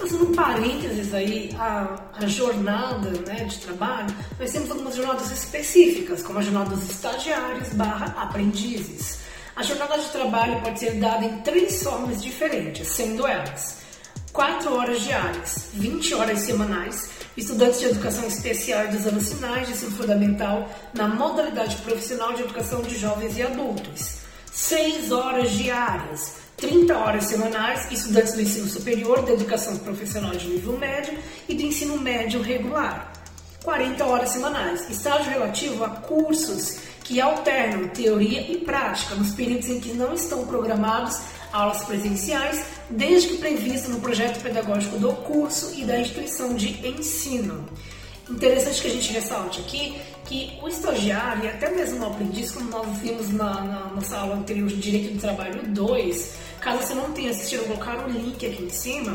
fazendo 0.00 0.30
um 0.30 0.34
parênteses 0.34 1.12
aí, 1.12 1.54
a, 1.58 1.94
a 2.14 2.26
jornada 2.26 3.10
né, 3.26 3.44
de 3.44 3.58
trabalho, 3.58 4.14
nós 4.38 4.50
temos 4.50 4.70
algumas 4.70 4.96
jornadas 4.96 5.30
específicas, 5.30 6.22
como 6.22 6.38
a 6.38 6.42
jornada 6.42 6.70
dos 6.70 6.90
estagiários 6.90 7.68
barra 7.74 8.06
aprendizes. 8.16 9.20
A 9.54 9.62
jornada 9.62 9.98
de 9.98 10.08
trabalho 10.08 10.60
pode 10.62 10.80
ser 10.80 10.94
dada 10.94 11.24
em 11.24 11.38
três 11.42 11.82
formas 11.82 12.22
diferentes, 12.22 12.88
sendo 12.88 13.26
elas 13.26 13.78
4 14.32 14.74
horas 14.74 15.02
diárias, 15.02 15.68
20 15.74 16.14
horas 16.14 16.38
semanais, 16.40 17.10
estudantes 17.36 17.80
de 17.80 17.86
educação 17.86 18.26
especial 18.26 18.88
dos 18.88 19.06
anos 19.06 19.32
finais 19.32 19.66
de 19.66 19.74
ensino 19.74 19.90
fundamental 19.90 20.68
na 20.94 21.08
modalidade 21.08 21.76
profissional 21.78 22.32
de 22.32 22.42
educação 22.42 22.80
de 22.80 22.96
jovens 22.96 23.36
e 23.36 23.42
adultos. 23.42 24.20
6 24.52 25.12
horas 25.12 25.50
diárias, 25.50 26.34
30 26.60 26.96
horas 26.96 27.24
semanais, 27.24 27.90
estudantes 27.90 28.34
do 28.34 28.42
ensino 28.42 28.68
superior, 28.68 29.22
da 29.22 29.32
educação 29.32 29.76
profissional 29.78 30.32
de 30.32 30.46
nível 30.46 30.76
médio 30.76 31.18
e 31.48 31.54
do 31.54 31.62
ensino 31.62 31.98
médio 31.98 32.42
regular. 32.42 33.12
40 33.64 34.04
horas 34.04 34.30
semanais, 34.30 34.88
estágio 34.88 35.30
relativo 35.30 35.84
a 35.84 35.88
cursos 35.88 36.78
que 37.02 37.20
alternam 37.20 37.88
teoria 37.88 38.40
e 38.40 38.58
prática 38.58 39.14
nos 39.14 39.34
períodos 39.34 39.68
em 39.68 39.80
que 39.80 39.92
não 39.92 40.14
estão 40.14 40.46
programados 40.46 41.18
aulas 41.52 41.82
presenciais, 41.82 42.64
desde 42.88 43.28
que 43.28 43.38
previsto 43.38 43.90
no 43.90 44.00
projeto 44.00 44.40
pedagógico 44.40 44.98
do 44.98 45.12
curso 45.12 45.74
e 45.74 45.84
da 45.84 45.98
instituição 45.98 46.54
de 46.54 46.86
ensino. 46.86 47.66
Interessante 48.30 48.82
que 48.82 48.88
a 48.88 48.92
gente 48.92 49.12
ressalte 49.12 49.60
aqui 49.60 50.00
que 50.30 50.56
o 50.62 50.68
estagiário 50.68 51.44
e 51.44 51.48
até 51.48 51.68
mesmo 51.74 52.04
o 52.04 52.06
aprendiz, 52.06 52.52
como 52.52 52.70
nós 52.70 52.86
vimos 52.98 53.30
na, 53.30 53.62
na 53.62 53.80
nossa 53.86 54.16
aula 54.16 54.36
anterior 54.36 54.68
de 54.68 54.76
Direito 54.76 55.14
do 55.14 55.20
Trabalho 55.20 55.60
2, 55.66 56.34
caso 56.60 56.86
você 56.86 56.94
não 56.94 57.10
tenha 57.10 57.30
assistido, 57.30 57.66
vou 57.66 57.76
colocar 57.76 58.06
o 58.06 58.08
link 58.08 58.46
aqui 58.46 58.62
em 58.62 58.70
cima, 58.70 59.12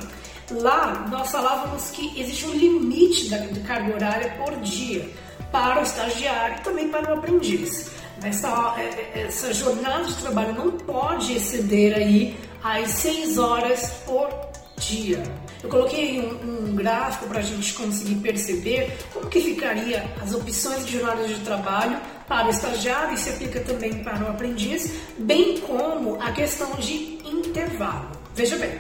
lá 0.52 1.08
nós 1.10 1.32
falávamos 1.32 1.90
que 1.92 2.20
existe 2.20 2.46
um 2.46 2.52
limite 2.52 3.30
da, 3.30 3.38
de 3.38 3.62
carga 3.62 3.94
horária 3.94 4.36
por 4.38 4.54
dia 4.58 5.10
para 5.54 5.80
o 5.80 5.84
estagiário 5.84 6.58
e 6.58 6.62
também 6.64 6.90
para 6.90 7.10
o 7.10 7.18
aprendiz. 7.18 7.92
Essa, 8.22 8.76
é, 8.78 8.82
é, 8.82 9.22
essa 9.28 9.54
jornada 9.54 10.04
de 10.04 10.16
trabalho 10.16 10.54
não 10.54 10.72
pode 10.72 11.34
exceder 11.34 11.96
aí 11.96 12.38
as 12.62 12.90
6 12.90 13.38
horas 13.38 13.90
por 14.06 14.30
dia. 14.78 15.24
Eu 15.66 15.70
coloquei 15.70 16.20
um, 16.20 16.70
um 16.70 16.76
gráfico 16.76 17.26
para 17.26 17.40
a 17.40 17.42
gente 17.42 17.74
conseguir 17.74 18.16
perceber 18.18 18.96
como 19.12 19.28
que 19.28 19.42
ficaria 19.42 20.14
as 20.22 20.32
opções 20.32 20.86
de 20.86 21.00
jornada 21.00 21.28
de 21.28 21.40
trabalho 21.40 22.00
para 22.28 22.46
o 22.46 22.50
estagiário 22.52 23.16
e 23.16 23.18
se 23.18 23.32
aplica 23.32 23.60
também 23.62 24.04
para 24.04 24.26
o 24.26 24.30
aprendiz, 24.30 24.92
bem 25.18 25.60
como 25.62 26.22
a 26.22 26.32
questão 26.34 26.72
de 26.76 27.18
intervalo. 27.28 28.12
Veja 28.36 28.58
bem, 28.58 28.80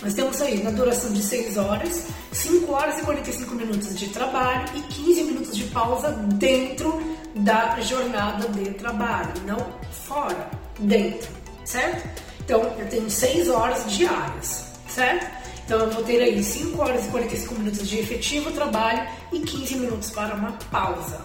nós 0.00 0.14
temos 0.14 0.40
aí 0.40 0.62
na 0.62 0.70
duração 0.70 1.12
de 1.12 1.22
6 1.22 1.58
horas, 1.58 2.06
5 2.32 2.72
horas 2.72 2.98
e 2.98 3.02
45 3.02 3.54
minutos 3.54 3.98
de 3.98 4.08
trabalho 4.08 4.64
e 4.74 4.80
15 4.80 5.24
minutos 5.24 5.54
de 5.54 5.64
pausa 5.64 6.12
dentro 6.12 6.98
da 7.34 7.78
jornada 7.82 8.48
de 8.48 8.70
trabalho, 8.70 9.34
não 9.46 9.58
fora, 10.06 10.48
dentro, 10.78 11.28
certo? 11.66 12.08
Então 12.40 12.62
eu 12.78 12.88
tenho 12.88 13.10
6 13.10 13.50
horas 13.50 13.92
diárias, 13.92 14.64
certo? 14.88 15.41
Então 15.64 15.78
eu 15.78 15.90
vou 15.90 16.02
ter 16.02 16.20
aí 16.20 16.42
5 16.42 16.80
horas 16.80 17.06
e 17.06 17.08
45 17.08 17.54
minutos 17.54 17.88
de 17.88 17.98
efetivo 17.98 18.50
trabalho 18.52 19.08
e 19.32 19.40
15 19.40 19.76
minutos 19.76 20.10
para 20.10 20.34
uma 20.34 20.52
pausa. 20.70 21.24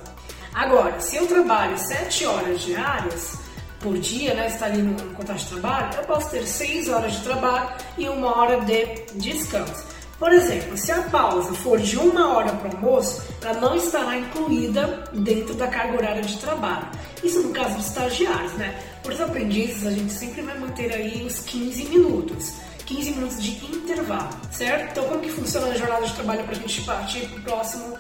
Agora, 0.54 1.00
se 1.00 1.16
eu 1.16 1.28
trabalho 1.28 1.78
7 1.78 2.26
horas 2.26 2.62
diárias 2.62 3.38
por 3.80 3.98
dia, 3.98 4.34
né, 4.34 4.48
está 4.48 4.66
ali 4.66 4.82
no, 4.82 4.96
contrato 5.14 5.40
de 5.40 5.46
trabalho, 5.48 5.98
eu 5.98 6.04
posso 6.06 6.30
ter 6.32 6.46
6 6.48 6.90
horas 6.90 7.14
de 7.14 7.22
trabalho 7.22 7.70
e 7.98 8.10
uma 8.10 8.38
hora 8.38 8.62
de 8.62 9.06
descanso. 9.16 9.86
Por 10.18 10.32
exemplo, 10.32 10.76
se 10.76 10.92
a 10.92 11.04
pausa 11.04 11.54
for 11.54 11.78
de 11.78 11.96
uma 11.96 12.36
hora 12.36 12.52
para 12.54 12.72
o 12.72 12.76
almoço, 12.76 13.22
ela 13.40 13.60
não 13.60 13.76
estará 13.76 14.18
incluída 14.18 15.04
dentro 15.14 15.54
da 15.54 15.68
carga 15.68 15.96
horária 15.96 16.24
de 16.24 16.38
trabalho. 16.40 16.88
Isso 17.24 17.44
no 17.44 17.54
caso 17.54 17.76
dos 17.76 17.86
estagiários, 17.86 18.54
né? 18.54 18.84
Para 19.04 19.14
os 19.14 19.22
aprendizes, 19.22 19.86
a 19.86 19.92
gente 19.92 20.12
sempre 20.12 20.42
vai 20.42 20.58
manter 20.58 20.92
aí 20.92 21.24
os 21.24 21.40
15 21.42 21.86
minutos. 21.86 22.54
15 22.88 23.12
minutos 23.12 23.44
de 23.44 23.66
intervalo, 23.66 24.30
certo? 24.52 24.92
Então, 24.92 25.04
como 25.06 25.20
que 25.20 25.30
funciona 25.30 25.68
a 25.68 25.78
jornada 25.78 26.06
de 26.06 26.14
trabalho 26.14 26.44
para 26.44 26.54
a 26.54 26.56
gente 26.56 26.82
partir 26.82 27.28
para 27.28 27.40
o 27.40 27.42
próximo, 27.44 27.98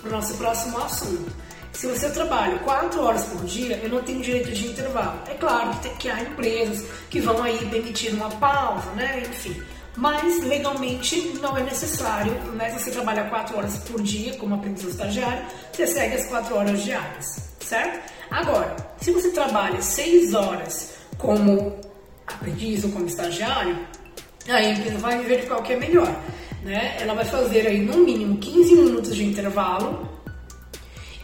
pro 0.00 0.10
nosso 0.10 0.34
próximo 0.36 0.78
assunto? 0.78 1.30
Se 1.72 1.86
você 1.86 2.10
trabalha 2.10 2.58
4 2.60 3.02
horas 3.02 3.24
por 3.24 3.44
dia, 3.44 3.76
eu 3.82 3.88
não 3.88 4.02
tenho 4.02 4.22
direito 4.22 4.50
de 4.52 4.68
intervalo. 4.68 5.18
É 5.28 5.34
claro 5.34 5.70
que, 5.70 5.82
tem, 5.82 5.94
que 5.96 6.10
há 6.10 6.20
empresas 6.20 6.86
que 7.10 7.20
vão 7.20 7.42
aí 7.42 7.58
permitir 7.70 8.12
uma 8.14 8.30
pausa, 8.30 8.90
né? 8.92 9.22
Enfim. 9.28 9.62
Mas 9.96 10.42
legalmente 10.44 11.38
não 11.40 11.56
é 11.56 11.62
necessário, 11.62 12.32
né? 12.52 12.70
Se 12.70 12.84
você 12.84 12.90
trabalha 12.90 13.24
4 13.24 13.56
horas 13.56 13.76
por 13.78 14.02
dia 14.02 14.34
como 14.38 14.54
aprendiz 14.54 14.84
estagiário, 14.84 15.44
você 15.72 15.86
segue 15.86 16.14
as 16.16 16.26
4 16.26 16.56
horas 16.56 16.82
diárias, 16.82 17.50
certo? 17.60 18.00
Agora, 18.30 18.74
se 18.98 19.10
você 19.10 19.30
trabalha 19.30 19.82
6 19.82 20.32
horas 20.34 20.94
como 21.18 21.78
aprendiz 22.26 22.84
ou 22.84 22.90
como 22.90 23.06
estagiário, 23.06 23.78
Aí 24.48 24.66
a 24.66 24.70
empresa 24.70 24.98
vai 24.98 25.18
verificar 25.22 25.58
o 25.58 25.62
que 25.62 25.72
é 25.72 25.76
melhor. 25.76 26.14
Né? 26.62 26.96
Ela 27.00 27.14
vai 27.14 27.24
fazer 27.24 27.66
aí 27.66 27.80
no 27.80 27.98
mínimo 27.98 28.36
15 28.38 28.74
minutos 28.74 29.16
de 29.16 29.24
intervalo 29.24 30.08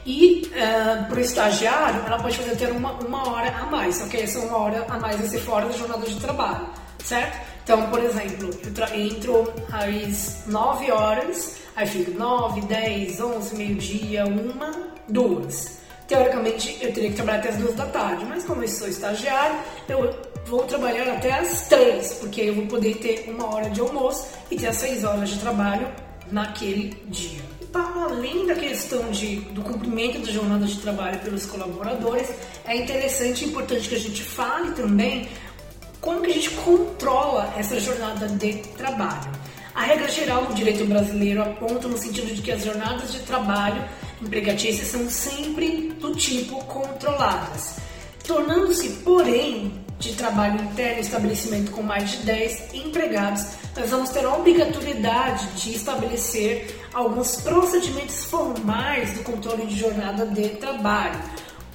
e 0.04 0.42
uh, 0.46 0.56
eh, 0.56 1.04
para 1.06 1.18
o 1.18 1.20
estagiário 1.20 2.02
ela 2.06 2.18
pode 2.18 2.36
fazer 2.38 2.52
até 2.52 2.72
uma, 2.72 2.92
uma 2.92 3.28
hora 3.28 3.50
a 3.50 3.66
mais, 3.66 4.00
ok? 4.02 4.22
Essa 4.22 4.38
uma 4.40 4.56
hora 4.56 4.86
a 4.88 4.98
mais 4.98 5.16
vai 5.16 5.28
ser 5.28 5.38
fora 5.40 5.66
da 5.66 5.72
jornada 5.72 6.06
de 6.06 6.18
trabalho, 6.18 6.66
certo? 7.04 7.46
Então, 7.62 7.90
por 7.90 8.02
exemplo, 8.02 8.48
eu 8.64 8.98
entro 8.98 9.52
às 9.70 10.44
9 10.46 10.90
horas, 10.90 11.58
aí 11.76 11.86
fico 11.86 12.18
9, 12.18 12.62
10, 12.62 13.20
11, 13.20 13.56
meio-dia, 13.56 14.24
1, 14.24 15.12
2. 15.12 15.78
Teoricamente 16.08 16.78
eu 16.80 16.90
teria 16.90 17.10
que 17.10 17.16
trabalhar 17.16 17.40
até 17.40 17.50
as 17.50 17.56
2 17.58 17.74
da 17.74 17.84
tarde, 17.84 18.24
mas 18.24 18.42
como 18.42 18.62
eu 18.62 18.68
sou 18.68 18.88
estagiário, 18.88 19.58
eu 19.86 20.18
vou 20.46 20.64
trabalhar 20.64 21.06
até 21.06 21.32
as 21.32 21.68
três, 21.68 22.14
porque 22.14 22.40
eu 22.40 22.54
vou 22.54 22.66
poder 22.66 22.96
ter 22.96 23.28
uma 23.28 23.54
hora 23.54 23.68
de 23.68 23.78
almoço 23.78 24.26
e 24.50 24.56
ter 24.56 24.68
as 24.68 24.76
seis 24.76 25.04
horas 25.04 25.28
de 25.28 25.38
trabalho 25.38 25.86
naquele 26.32 26.96
dia. 27.08 27.42
Para 27.70 28.04
além 28.04 28.46
da 28.46 28.54
questão 28.54 29.10
de, 29.10 29.36
do 29.52 29.60
cumprimento 29.60 30.20
da 30.20 30.32
jornada 30.32 30.64
de 30.64 30.80
trabalho 30.80 31.18
pelos 31.20 31.44
colaboradores, 31.44 32.30
é 32.64 32.74
interessante 32.74 33.44
e 33.44 33.48
importante 33.48 33.86
que 33.86 33.94
a 33.94 34.00
gente 34.00 34.22
fale 34.22 34.70
também 34.70 35.28
como 36.00 36.22
que 36.22 36.30
a 36.30 36.34
gente 36.34 36.50
controla 36.50 37.52
essa 37.54 37.78
jornada 37.78 38.26
de 38.28 38.54
trabalho. 38.78 39.30
A 39.74 39.82
regra 39.82 40.08
geral 40.08 40.46
do 40.46 40.54
direito 40.54 40.86
brasileiro 40.86 41.42
aponta 41.42 41.86
no 41.86 41.98
sentido 41.98 42.34
de 42.34 42.40
que 42.40 42.50
as 42.50 42.64
jornadas 42.64 43.12
de 43.12 43.20
trabalho 43.20 43.84
empregatícias 44.22 44.88
são 44.88 45.08
sempre 45.08 45.92
do 46.00 46.14
tipo 46.14 46.64
controladas, 46.64 47.76
tornando-se, 48.26 48.88
porém, 49.04 49.72
de 49.98 50.12
trabalho 50.12 50.60
interno, 50.62 51.00
estabelecimento 51.00 51.72
com 51.72 51.82
mais 51.82 52.10
de 52.12 52.18
10 52.18 52.74
empregados, 52.74 53.46
nós 53.76 53.90
vamos 53.90 54.10
ter 54.10 54.24
a 54.24 54.34
obrigatoriedade 54.34 55.46
de 55.56 55.74
estabelecer 55.74 56.78
alguns 56.92 57.40
procedimentos 57.40 58.24
formais 58.24 59.12
do 59.12 59.22
controle 59.22 59.66
de 59.66 59.78
jornada 59.78 60.26
de 60.26 60.48
trabalho, 60.50 61.18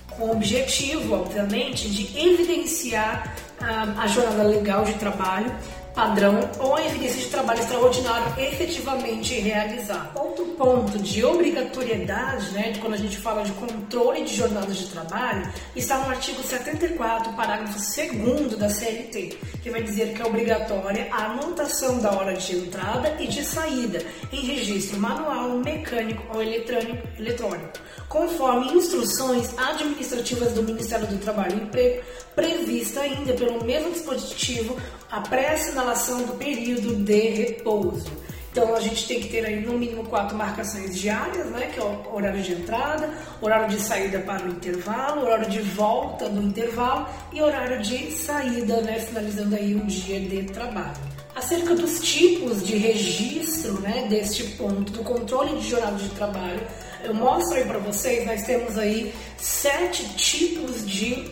com 0.10 0.26
o 0.26 0.32
objetivo, 0.32 1.16
obviamente, 1.16 1.90
de 1.90 2.18
evidenciar 2.18 3.36
ah, 3.60 3.96
a 3.98 4.08
jornada 4.08 4.44
legal 4.44 4.86
de 4.86 4.94
trabalho, 4.94 5.52
padrão 5.94 6.40
ou 6.60 6.76
a 6.76 6.86
evidência 6.86 7.22
de 7.22 7.30
trabalho 7.30 7.60
extraordinário 7.60 8.34
efetivamente 8.38 9.36
realizado. 9.36 10.18
Outro 10.20 10.46
ponto 10.58 10.98
de 11.00 11.24
obrigatoriedade, 11.24 12.52
né, 12.52 12.74
quando 12.82 12.94
a 12.94 12.98
gente 12.98 13.18
fala 13.18 13.44
de 13.44 13.52
controle 13.54 14.24
de 14.24 14.36
jornadas 14.36 14.78
de 14.78 14.88
trabalho, 14.88 15.52
está 15.76 15.98
no 16.00 16.10
artigo 16.10 16.42
74, 16.42 17.34
parágrafo 17.34 17.78
2 17.78 18.58
da 18.58 18.70
CLT, 18.70 19.38
que 19.62 19.70
vai 19.70 19.84
dizer 19.84 20.14
que 20.14 20.22
é 20.22 20.26
obrigatória 20.26 21.08
a 21.12 21.26
anotação 21.26 22.00
da 22.00 22.12
hora 22.12 22.34
de 22.34 22.56
entrada 22.56 23.16
e 23.20 23.28
de 23.28 23.44
saída 23.44 24.04
em 24.32 24.42
registro 24.42 25.00
manual, 25.00 25.58
mecânico 25.60 26.24
ou 26.34 26.42
eletrônico, 26.42 27.08
eletrônico 27.20 27.84
conforme 28.14 28.74
instruções 28.74 29.58
administrativas 29.58 30.54
do 30.54 30.62
Ministério 30.62 31.08
do 31.08 31.18
Trabalho 31.18 31.58
e 31.58 31.64
Emprego, 31.64 32.04
prevista 32.36 33.02
ainda 33.02 33.34
pelo 33.34 33.64
mesmo 33.64 33.92
dispositivo 33.92 34.78
a 35.10 35.20
pré-assinalação 35.84 36.24
do 36.24 36.34
período 36.34 36.96
de 36.96 37.30
repouso. 37.30 38.24
Então 38.52 38.76
a 38.76 38.80
gente 38.80 39.08
tem 39.08 39.20
que 39.20 39.30
ter 39.30 39.44
aí 39.46 39.62
no 39.62 39.74
mínimo 39.74 40.06
quatro 40.06 40.38
marcações 40.38 40.98
diárias, 40.98 41.48
né? 41.48 41.72
Que 41.74 41.80
é 41.80 41.84
o 41.84 42.16
horário 42.16 42.42
de 42.42 42.54
entrada, 42.54 43.12
horário 43.42 43.68
de 43.76 43.82
saída 43.82 44.20
para 44.20 44.46
o 44.46 44.50
intervalo, 44.50 45.24
horário 45.24 45.50
de 45.50 45.60
volta 45.60 46.30
do 46.30 46.42
intervalo 46.42 47.08
e 47.32 47.42
horário 47.42 47.82
de 47.82 48.12
saída, 48.12 48.82
né? 48.82 49.00
Finalizando 49.00 49.56
aí 49.56 49.76
um 49.76 49.88
dia 49.88 50.20
de 50.20 50.44
trabalho. 50.44 50.94
Acerca 51.36 51.74
dos 51.74 52.00
tipos 52.02 52.64
de 52.64 52.78
registro, 52.78 53.82
né? 53.82 54.06
Deste 54.08 54.44
ponto 54.52 54.92
do 54.92 55.04
controle 55.04 55.58
de 55.60 55.70
jornada 55.70 55.98
de 55.98 56.10
trabalho, 56.10 56.62
eu 57.04 57.14
mostro 57.16 57.58
aí 57.58 57.66
para 57.66 57.80
vocês, 57.80 58.24
nós 58.24 58.44
temos 58.44 58.78
aí 58.78 59.12
sete 59.36 60.08
tipos 60.16 60.88
de, 60.88 61.26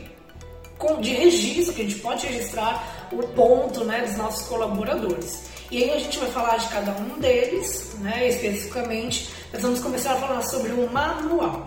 de 1.01 1.13
registro 1.13 1.75
que 1.75 1.81
a 1.83 1.85
gente 1.85 1.99
pode 1.99 2.25
registrar 2.25 2.90
o 3.11 3.27
ponto 3.29 3.83
né, 3.83 4.01
dos 4.01 4.17
nossos 4.17 4.47
colaboradores. 4.47 5.43
E 5.69 5.83
aí 5.83 5.91
a 5.91 5.99
gente 5.99 6.19
vai 6.19 6.29
falar 6.31 6.57
de 6.57 6.67
cada 6.67 6.91
um 6.91 7.17
deles, 7.19 7.95
né, 7.99 8.27
especificamente. 8.27 9.29
Nós 9.53 9.61
vamos 9.61 9.79
começar 9.79 10.13
a 10.13 10.17
falar 10.17 10.41
sobre 10.41 10.73
o 10.73 10.89
manual. 10.91 11.63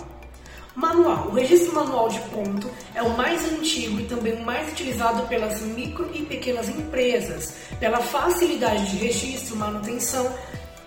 Manual. 0.75 1.29
O 1.29 1.35
registro 1.35 1.75
manual 1.75 2.09
de 2.09 2.19
ponto 2.21 2.69
é 2.95 3.03
o 3.03 3.17
mais 3.17 3.45
antigo 3.45 4.01
e 4.01 4.05
também 4.05 4.35
o 4.35 4.45
mais 4.45 4.73
utilizado 4.73 5.27
pelas 5.29 5.63
micro 5.63 6.11
e 6.13 6.23
pequenas 6.23 6.69
empresas, 6.69 7.55
pela 7.79 7.99
facilidade 7.99 8.91
de 8.91 8.97
registro, 8.97 9.57
manutenção, 9.57 10.31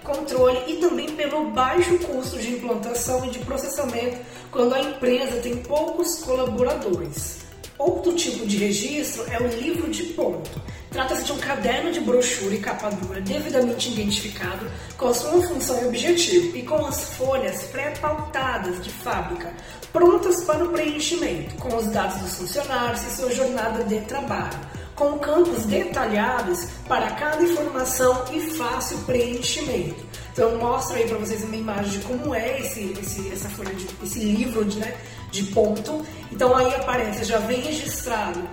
controle 0.03 0.59
e 0.67 0.77
também 0.77 1.09
pelo 1.15 1.51
baixo 1.51 1.97
custo 1.99 2.37
de 2.37 2.51
implantação 2.51 3.25
e 3.25 3.29
de 3.29 3.39
processamento 3.39 4.17
quando 4.51 4.73
a 4.73 4.79
empresa 4.79 5.41
tem 5.41 5.57
poucos 5.57 6.15
colaboradores. 6.19 7.46
Outro 7.77 8.13
tipo 8.13 8.45
de 8.47 8.57
registro 8.57 9.23
é 9.31 9.39
o 9.39 9.47
livro 9.47 9.89
de 9.89 10.03
ponto. 10.03 10.49
Trata-se 10.89 11.25
de 11.25 11.31
um 11.31 11.37
caderno 11.37 11.91
de 11.91 11.99
brochura 11.99 12.55
e 12.55 12.59
capa 12.59 12.89
dura 12.89 13.21
devidamente 13.21 13.91
identificado 13.91 14.65
com 14.97 15.09
a 15.09 15.13
sua 15.13 15.43
função 15.43 15.79
e 15.83 15.85
objetivo 15.85 16.57
e 16.57 16.63
com 16.63 16.83
as 16.85 17.13
folhas 17.13 17.65
pré-pautadas 17.65 18.83
de 18.83 18.89
fábrica, 18.89 19.53
prontas 19.93 20.43
para 20.43 20.63
o 20.63 20.69
preenchimento, 20.69 21.55
com 21.57 21.75
os 21.75 21.87
dados 21.87 22.19
dos 22.21 22.35
funcionários 22.35 23.05
e 23.05 23.15
sua 23.15 23.31
jornada 23.31 23.83
de 23.83 23.99
trabalho, 24.01 24.57
com 24.95 25.19
campos 25.19 25.65
detalhados 25.65 26.65
para 26.87 27.11
cada 27.11 27.43
informação 27.43 28.25
e 28.33 28.39
fácil 28.57 28.97
preenchimento. 28.99 30.03
Então 30.33 30.57
mostro 30.57 30.95
aí 30.95 31.07
para 31.07 31.17
vocês 31.17 31.43
uma 31.43 31.55
imagem 31.55 31.99
de 31.99 32.05
como 32.05 32.33
é 32.33 32.59
esse, 32.59 32.95
esse, 32.99 33.31
essa 33.31 33.49
folha 33.49 33.73
de, 33.73 33.87
esse 34.03 34.19
livro 34.19 34.63
de, 34.65 34.79
né, 34.79 34.95
de 35.31 35.43
ponto. 35.45 36.05
Então 36.31 36.55
aí 36.55 36.73
aparece, 36.75 37.23
já 37.23 37.39
vem 37.39 37.61
registrado 37.61 38.47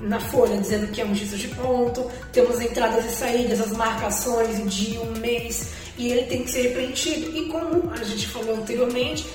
na 0.00 0.18
folha 0.18 0.56
dizendo 0.56 0.88
que 0.88 1.00
é 1.00 1.04
um 1.04 1.08
registro 1.08 1.38
de 1.38 1.48
ponto, 1.48 2.10
temos 2.32 2.60
entradas 2.60 3.04
e 3.04 3.14
saídas, 3.14 3.60
as 3.60 3.70
marcações 3.72 4.70
de 4.72 4.98
um 4.98 5.12
mês 5.18 5.70
e 5.96 6.10
ele 6.10 6.22
tem 6.26 6.42
que 6.42 6.50
ser 6.50 6.72
preenchido. 6.72 7.36
E 7.36 7.46
como 7.46 7.90
a 7.92 8.02
gente 8.02 8.26
falou 8.26 8.56
anteriormente, 8.56 9.26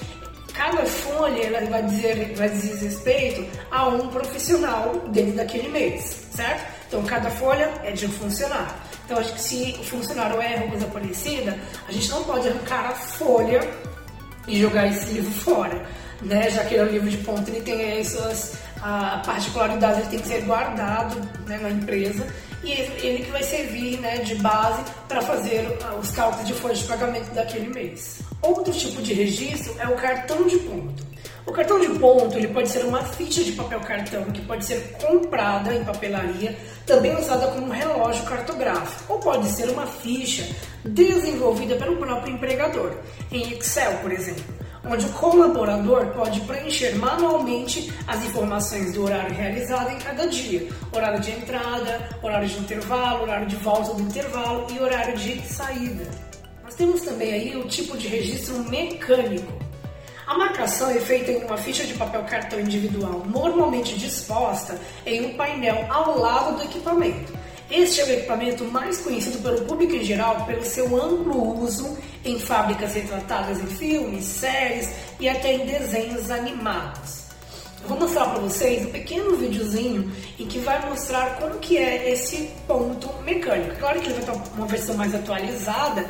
cada 0.53 0.85
folha 0.85 1.41
ela 1.43 1.69
vai 1.69 1.83
dizer, 1.83 2.33
vai 2.35 2.49
dizer 2.49 2.75
respeito 2.83 3.45
a 3.71 3.87
um 3.87 4.07
profissional 4.09 4.93
dentro 5.09 5.35
daquele 5.35 5.69
mês, 5.69 6.27
certo? 6.31 6.77
Então 6.87 7.03
cada 7.03 7.29
folha 7.29 7.71
é 7.83 7.91
de 7.91 8.05
um 8.05 8.11
funcionário. 8.11 8.75
Então 9.05 9.17
acho 9.17 9.33
que 9.33 9.41
se 9.41 9.77
o 9.79 9.83
funcionário 9.83 10.41
erra 10.41 10.63
ou 10.63 10.71
coisa 10.71 10.87
parecida, 10.87 11.57
a 11.87 11.91
gente 11.91 12.09
não 12.09 12.23
pode 12.23 12.47
arrancar 12.47 12.87
a 12.87 12.91
folha 12.93 13.61
e 14.47 14.59
jogar 14.59 14.87
esse 14.87 15.13
livro 15.13 15.31
fora, 15.31 15.85
né? 16.21 16.49
Já 16.49 16.63
que 16.65 16.75
é 16.75 16.83
um 16.83 16.87
livro 16.87 17.09
de 17.09 17.17
ponto, 17.17 17.49
ele 17.49 17.61
tem 17.61 17.81
aí 17.81 18.05
suas 18.05 18.57
a 18.81 19.21
ele 19.97 20.07
tem 20.09 20.19
que 20.19 20.27
ser 20.27 20.41
guardado 20.43 21.15
né, 21.47 21.57
na 21.57 21.69
empresa 21.69 22.25
e 22.63 22.71
ele, 22.71 22.93
ele, 23.05 23.25
que 23.25 23.31
vai 23.31 23.43
servir 23.43 23.99
né, 23.99 24.17
de 24.17 24.35
base 24.35 24.83
para 25.07 25.21
fazer 25.21 25.67
os 25.99 26.11
cálculos 26.11 26.47
de 26.47 26.53
folha 26.53 26.73
de 26.73 26.83
pagamento 26.83 27.33
daquele 27.33 27.69
mês. 27.69 28.19
Outro 28.41 28.73
tipo 28.73 29.01
de 29.01 29.13
registro 29.13 29.75
é 29.79 29.87
o 29.87 29.95
cartão 29.95 30.45
de 30.47 30.57
ponto. 30.57 31.07
O 31.45 31.51
cartão 31.51 31.79
de 31.79 31.87
ponto 31.97 32.37
ele 32.37 32.49
pode 32.49 32.67
ser 32.67 32.83
uma 32.83 33.01
ficha 33.03 33.41
de 33.41 33.53
papel 33.53 33.79
cartão 33.79 34.25
que 34.25 34.41
pode 34.41 34.65
ser 34.65 34.97
comprada 35.01 35.73
em 35.73 35.83
papelaria, 35.83 36.57
também 36.85 37.15
usada 37.15 37.47
como 37.47 37.71
relógio 37.71 38.25
cartográfico, 38.25 39.13
ou 39.13 39.19
pode 39.19 39.47
ser 39.47 39.69
uma 39.69 39.87
ficha 39.87 40.45
desenvolvida 40.83 41.75
pelo 41.77 41.95
próprio 41.95 42.33
empregador, 42.33 42.91
em 43.31 43.53
Excel, 43.53 43.93
por 43.99 44.11
exemplo, 44.11 44.43
onde 44.89 45.05
o 45.05 45.09
colaborador 45.09 46.07
pode 46.07 46.39
preencher 46.41 46.95
manualmente 46.95 47.91
as 48.07 48.23
informações 48.23 48.93
do 48.93 49.03
horário 49.03 49.33
realizado 49.33 49.91
em 49.91 49.97
cada 49.99 50.27
dia, 50.27 50.67
horário 50.91 51.19
de 51.19 51.31
entrada, 51.31 52.09
horário 52.21 52.47
de 52.47 52.57
intervalo, 52.57 53.23
horário 53.23 53.47
de 53.47 53.55
volta 53.57 53.93
do 53.93 54.01
intervalo 54.01 54.67
e 54.71 54.79
horário 54.79 55.17
de 55.17 55.41
saída. 55.41 56.05
Nós 56.63 56.75
temos 56.75 57.01
também 57.01 57.33
aí 57.33 57.57
o 57.57 57.67
tipo 57.67 57.97
de 57.97 58.07
registro 58.07 58.57
mecânico. 58.69 59.51
A 60.25 60.37
marcação 60.37 60.89
é 60.89 60.99
feita 60.99 61.31
em 61.31 61.45
uma 61.45 61.57
ficha 61.57 61.85
de 61.85 61.93
papel 61.93 62.21
cartão 62.23 62.59
individual, 62.59 63.23
normalmente 63.25 63.97
disposta 63.97 64.77
em 65.05 65.25
um 65.25 65.37
painel 65.37 65.85
ao 65.89 66.19
lado 66.19 66.57
do 66.57 66.63
equipamento. 66.63 67.31
Este 67.69 67.99
é 67.99 68.05
o 68.05 68.09
equipamento 68.11 68.63
mais 68.63 69.01
conhecido 69.01 69.39
pelo 69.39 69.65
público 69.65 69.93
em 69.93 70.03
geral 70.03 70.45
pelo 70.45 70.63
seu 70.63 70.85
amplo 70.95 71.61
uso 71.61 71.97
em 72.23 72.39
fábricas 72.39 72.93
retratadas 72.93 73.59
em 73.59 73.67
filmes, 73.67 74.23
séries 74.23 74.89
e 75.19 75.27
até 75.27 75.53
em 75.53 75.65
desenhos 75.65 76.31
animados. 76.31 77.23
Eu 77.81 77.89
vou 77.89 77.99
mostrar 77.99 78.27
para 78.27 78.39
vocês 78.39 78.85
um 78.85 78.91
pequeno 78.91 79.35
videozinho 79.35 80.09
em 80.39 80.47
que 80.47 80.59
vai 80.59 80.89
mostrar 80.89 81.37
como 81.41 81.59
que 81.59 81.77
é 81.77 82.09
esse 82.09 82.49
ponto 82.65 83.09
mecânico. 83.23 83.75
Claro 83.75 83.99
que 83.99 84.07
ele 84.07 84.21
vai 84.21 84.35
estar 84.35 84.55
uma 84.55 84.65
versão 84.65 84.95
mais 84.95 85.13
atualizada, 85.13 86.05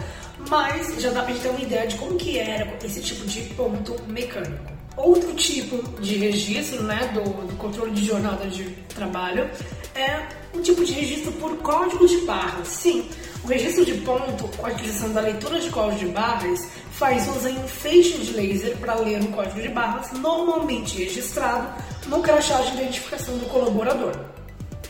mas 0.50 1.02
já 1.02 1.10
dá 1.10 1.24
para 1.24 1.34
gente 1.34 1.42
ter 1.42 1.50
uma 1.50 1.62
ideia 1.62 1.88
de 1.88 1.96
como 1.96 2.16
que 2.18 2.38
era 2.38 2.72
esse 2.86 3.02
tipo 3.02 3.26
de 3.26 3.42
ponto 3.56 3.96
mecânico. 4.08 4.77
Outro 4.98 5.32
tipo 5.36 6.02
de 6.02 6.18
registro 6.18 6.82
né, 6.82 7.12
do, 7.14 7.22
do 7.22 7.56
controle 7.58 7.92
de 7.92 8.04
jornada 8.04 8.48
de 8.48 8.64
trabalho 8.96 9.48
é 9.94 10.26
um 10.56 10.62
tipo 10.62 10.84
de 10.84 10.92
registro 10.92 11.32
por 11.34 11.56
código 11.58 12.08
de 12.08 12.18
barras. 12.26 12.68
Sim, 12.68 13.08
o 13.44 13.48
registro 13.48 13.86
de 13.86 13.94
ponto, 14.02 14.48
com 14.58 14.66
a 14.66 14.70
aquisição 14.70 15.14
da 15.14 15.22
leitura 15.22 15.60
de 15.60 15.70
código 15.70 16.00
de 16.00 16.08
barras, 16.08 16.68
faz 16.94 17.28
uso 17.28 17.48
em 17.48 17.60
um 17.60 17.68
feixe 17.68 18.18
de 18.18 18.34
laser 18.34 18.76
para 18.78 18.96
ler 18.96 19.22
o 19.22 19.28
código 19.28 19.62
de 19.62 19.70
barras, 19.70 20.12
normalmente 20.14 20.98
registrado 20.98 21.68
no 22.08 22.20
crachá 22.22 22.60
de 22.62 22.74
identificação 22.74 23.38
do 23.38 23.46
colaborador 23.46 24.16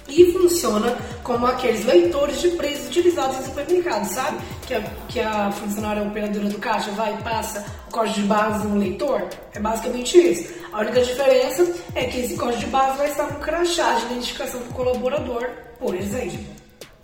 e 0.10 0.32
funciona 0.32 0.98
como 1.24 1.46
aqueles 1.46 1.86
leitores 1.86 2.41
de 2.41 2.50
preços 2.52 2.88
utilizados 2.88 3.38
em 3.39 3.43
supermercados, 3.43 4.10
sabe? 4.10 4.38
Que 4.65 4.74
a, 4.74 4.82
que 5.10 5.20
a 5.20 5.52
funcionária 5.52 6.04
operadora 6.04 6.46
do 6.46 6.58
caixa 6.58 6.91
vai 6.91 7.13
e 7.13 7.24
passa 7.24 7.65
o 7.88 7.91
código 7.91 8.22
de 8.22 8.22
base 8.24 8.67
no 8.67 8.78
leitor. 8.78 9.28
É 9.54 9.60
basicamente 9.60 10.17
isso. 10.17 10.54
A 10.72 10.80
única 10.80 11.02
diferença 11.02 11.74
é 11.96 12.06
que 12.06 12.20
esse 12.20 12.36
código 12.36 12.60
de 12.60 12.67
base 12.67 12.98
vai 12.98 13.10
estar 13.10 13.32
no 13.32 13.39
crachá 13.39 13.96
de 13.96 14.06
identificação 14.06 14.60
do 14.62 14.74
colaborador, 14.74 15.50
por 15.80 15.96
exemplo. 15.96 16.39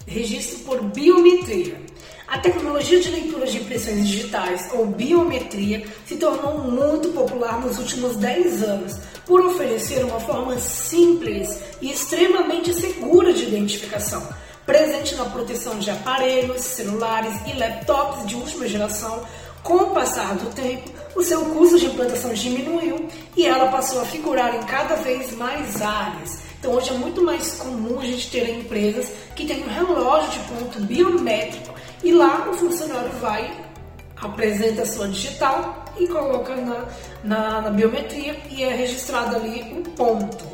Registro 0.05 0.59
por 0.59 0.81
biometria. 0.83 1.81
A 2.27 2.39
tecnologia 2.39 2.99
de 2.99 3.09
leitura 3.09 3.45
de 3.45 3.57
impressões 3.57 4.07
digitais, 4.07 4.69
ou 4.73 4.87
biometria, 4.87 5.85
se 6.05 6.15
tornou 6.15 6.59
muito 6.59 7.09
popular 7.09 7.59
nos 7.61 7.77
últimos 7.77 8.15
10 8.15 8.63
anos 8.63 8.99
por 9.25 9.45
oferecer 9.45 10.03
uma 10.03 10.19
forma 10.19 10.57
simples 10.57 11.57
e 11.81 11.91
extremamente 11.91 12.73
segura 12.73 13.33
de 13.33 13.43
identificação, 13.43 14.27
presente 14.65 15.15
na 15.15 15.25
proteção 15.25 15.77
de 15.79 15.89
aparelhos, 15.89 16.62
celulares 16.62 17.33
e 17.47 17.57
laptops 17.57 18.25
de 18.25 18.36
última 18.36 18.67
geração. 18.67 19.23
Com 19.62 19.75
o 19.75 19.91
passar 19.91 20.36
do 20.36 20.53
tempo, 20.53 20.91
o 21.15 21.23
seu 21.23 21.45
custo 21.45 21.79
de 21.79 21.86
implantação 21.86 22.33
diminuiu 22.33 23.07
e 23.36 23.45
ela 23.45 23.67
passou 23.67 24.01
a 24.01 24.05
figurar 24.05 24.55
em 24.55 24.63
cada 24.63 24.95
vez 24.95 25.33
mais 25.36 25.81
áreas. 25.81 26.39
Então 26.59 26.73
hoje 26.73 26.89
é 26.89 26.93
muito 26.93 27.21
mais 27.21 27.53
comum 27.53 27.99
a 27.99 28.05
gente 28.05 28.29
ter 28.29 28.49
empresas 28.49 29.09
que 29.36 29.45
têm 29.45 29.63
um 29.63 29.67
relógio 29.67 30.31
de 30.31 30.39
ponto 30.39 30.79
biométrico 30.81 31.73
e 32.03 32.12
lá 32.12 32.49
o 32.49 32.53
funcionário 32.53 33.12
vai, 33.21 33.53
apresenta 34.17 34.81
a 34.81 34.86
sua 34.86 35.07
digital 35.07 35.82
e 35.97 36.08
coloca 36.08 36.56
na, 36.56 36.86
na, 37.23 37.62
na 37.62 37.69
biometria 37.69 38.38
e 38.49 38.63
é 38.63 38.73
registrado 38.73 39.36
ali 39.36 39.62
um 39.73 39.84
ponto. 39.84 40.45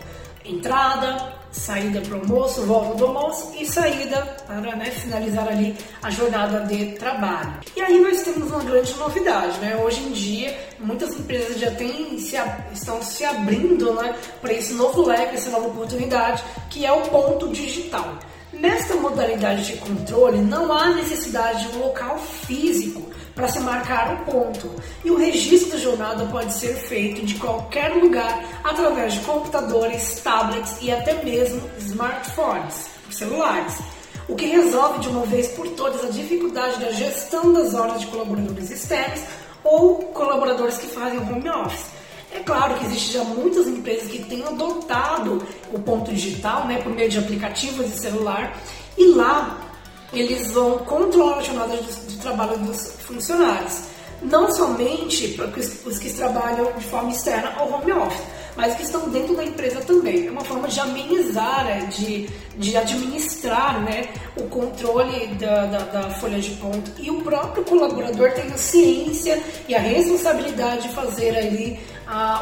Entrada, 0.46 1.40
saída 1.52 2.02
para 2.02 2.18
o 2.18 2.22
almoço, 2.22 2.62
volta 2.64 2.96
do 2.96 3.06
almoço 3.06 3.54
e 3.60 3.66
saída 3.66 4.22
para 4.46 4.76
né, 4.76 4.86
finalizar 4.86 5.48
ali 5.48 5.76
a 6.02 6.10
jornada 6.10 6.62
de 6.62 6.94
trabalho. 6.94 7.54
E 7.76 7.82
aí 7.82 8.00
nós 8.00 8.22
temos 8.22 8.50
uma 8.50 8.64
grande 8.64 8.94
novidade, 8.96 9.60
né? 9.60 9.76
Hoje 9.76 10.02
em 10.02 10.12
dia 10.12 10.58
muitas 10.80 11.18
empresas 11.18 11.60
já 11.60 11.72
têm, 11.72 12.18
se, 12.20 12.36
estão 12.74 13.02
se 13.02 13.26
abrindo 13.26 13.94
né, 13.94 14.16
para 14.42 14.54
esse 14.54 14.74
novo 14.74 15.06
leque, 15.06 15.36
essa 15.36 15.50
nova 15.50 15.68
oportunidade, 15.68 16.44
que 16.70 16.86
é 16.86 16.92
o 16.92 17.02
ponto 17.02 17.50
digital. 17.50 18.18
Nesta 18.52 18.96
modalidade 18.96 19.66
de 19.66 19.78
controle, 19.78 20.40
não 20.40 20.74
há 20.74 20.90
necessidade 20.90 21.68
de 21.68 21.78
um 21.78 21.82
local 21.82 22.18
físico 22.18 23.09
para 23.40 23.48
se 23.48 23.60
marcar 23.62 24.14
o 24.16 24.26
ponto, 24.26 24.70
e 25.04 25.10
o 25.10 25.16
registro 25.16 25.72
da 25.72 25.78
jornada 25.78 26.26
pode 26.26 26.52
ser 26.52 26.76
feito 26.76 27.26
de 27.26 27.36
qualquer 27.36 27.96
lugar 27.96 28.44
através 28.66 29.14
de 29.14 29.22
computadores, 29.22 30.20
tablets 30.22 30.76
e 30.82 30.92
até 30.92 31.24
mesmo 31.24 31.62
smartphones, 31.80 32.88
celulares, 33.10 33.80
o 34.28 34.36
que 34.36 34.46
resolve 34.46 35.00
de 35.00 35.08
uma 35.08 35.26
vez 35.26 35.48
por 35.48 35.66
todas 35.70 36.04
a 36.04 36.10
dificuldade 36.10 36.82
da 36.82 36.92
gestão 36.92 37.54
das 37.54 37.74
horas 37.74 38.02
de 38.02 38.08
colaboradores 38.08 38.70
externos 38.72 39.22
ou 39.64 40.00
colaboradores 40.14 40.78
que 40.78 40.88
fazem 40.88 41.20
home 41.20 41.50
office. 41.50 41.86
É 42.34 42.40
claro 42.40 42.76
que 42.76 42.86
existe 42.88 43.14
já 43.14 43.24
muitas 43.24 43.68
empresas 43.68 44.12
que 44.12 44.22
têm 44.26 44.44
adotado 44.44 45.42
o 45.72 45.80
ponto 45.80 46.12
digital, 46.12 46.68
né, 46.68 46.82
por 46.82 46.92
meio 46.92 47.10
de 47.10 47.18
aplicativos 47.18 47.90
de 47.90 47.98
celular, 47.98 48.60
e 48.98 49.06
lá 49.14 49.69
eles 50.14 50.52
vão 50.52 50.80
controlar 50.80 51.38
a 51.38 51.42
jornada 51.42 51.78
de, 51.78 52.18
trabalho 52.18 52.58
dos 52.60 52.92
funcionários. 53.06 53.82
Não 54.22 54.52
somente 54.52 55.30
para 55.30 55.48
os 55.48 55.98
que 55.98 56.12
trabalham 56.14 56.72
de 56.74 56.84
forma 56.86 57.10
externa 57.10 57.56
ou 57.62 57.74
home 57.74 57.94
office, 57.94 58.22
mas 58.58 58.76
que 58.76 58.84
estão 58.84 59.08
dentro 59.10 59.34
da 59.36 59.46
empresa 59.46 59.80
também. 59.80 60.28
É 60.28 60.32
uma 60.32 60.44
forma 60.44 60.68
de 60.68 60.78
amenizar, 60.82 61.64
né, 61.64 61.86
de, 61.86 62.30
de 62.58 62.76
administrar 62.76 63.80
né, 63.82 64.10
o 64.36 64.44
controle 64.44 65.28
da, 65.36 65.66
da, 65.68 65.80
da, 65.80 66.10
folha 66.16 66.40
de 66.40 66.50
ponto. 66.56 66.92
E 67.00 67.10
o 67.10 67.22
próprio 67.22 67.64
colaborador 67.64 68.34
tem 68.34 68.52
a 68.52 68.58
ciência 68.58 69.42
e 69.70 69.74
a 69.74 69.80
responsabilidade 69.80 70.90
de 70.90 70.94
fazer 70.94 71.38
ali 71.38 71.80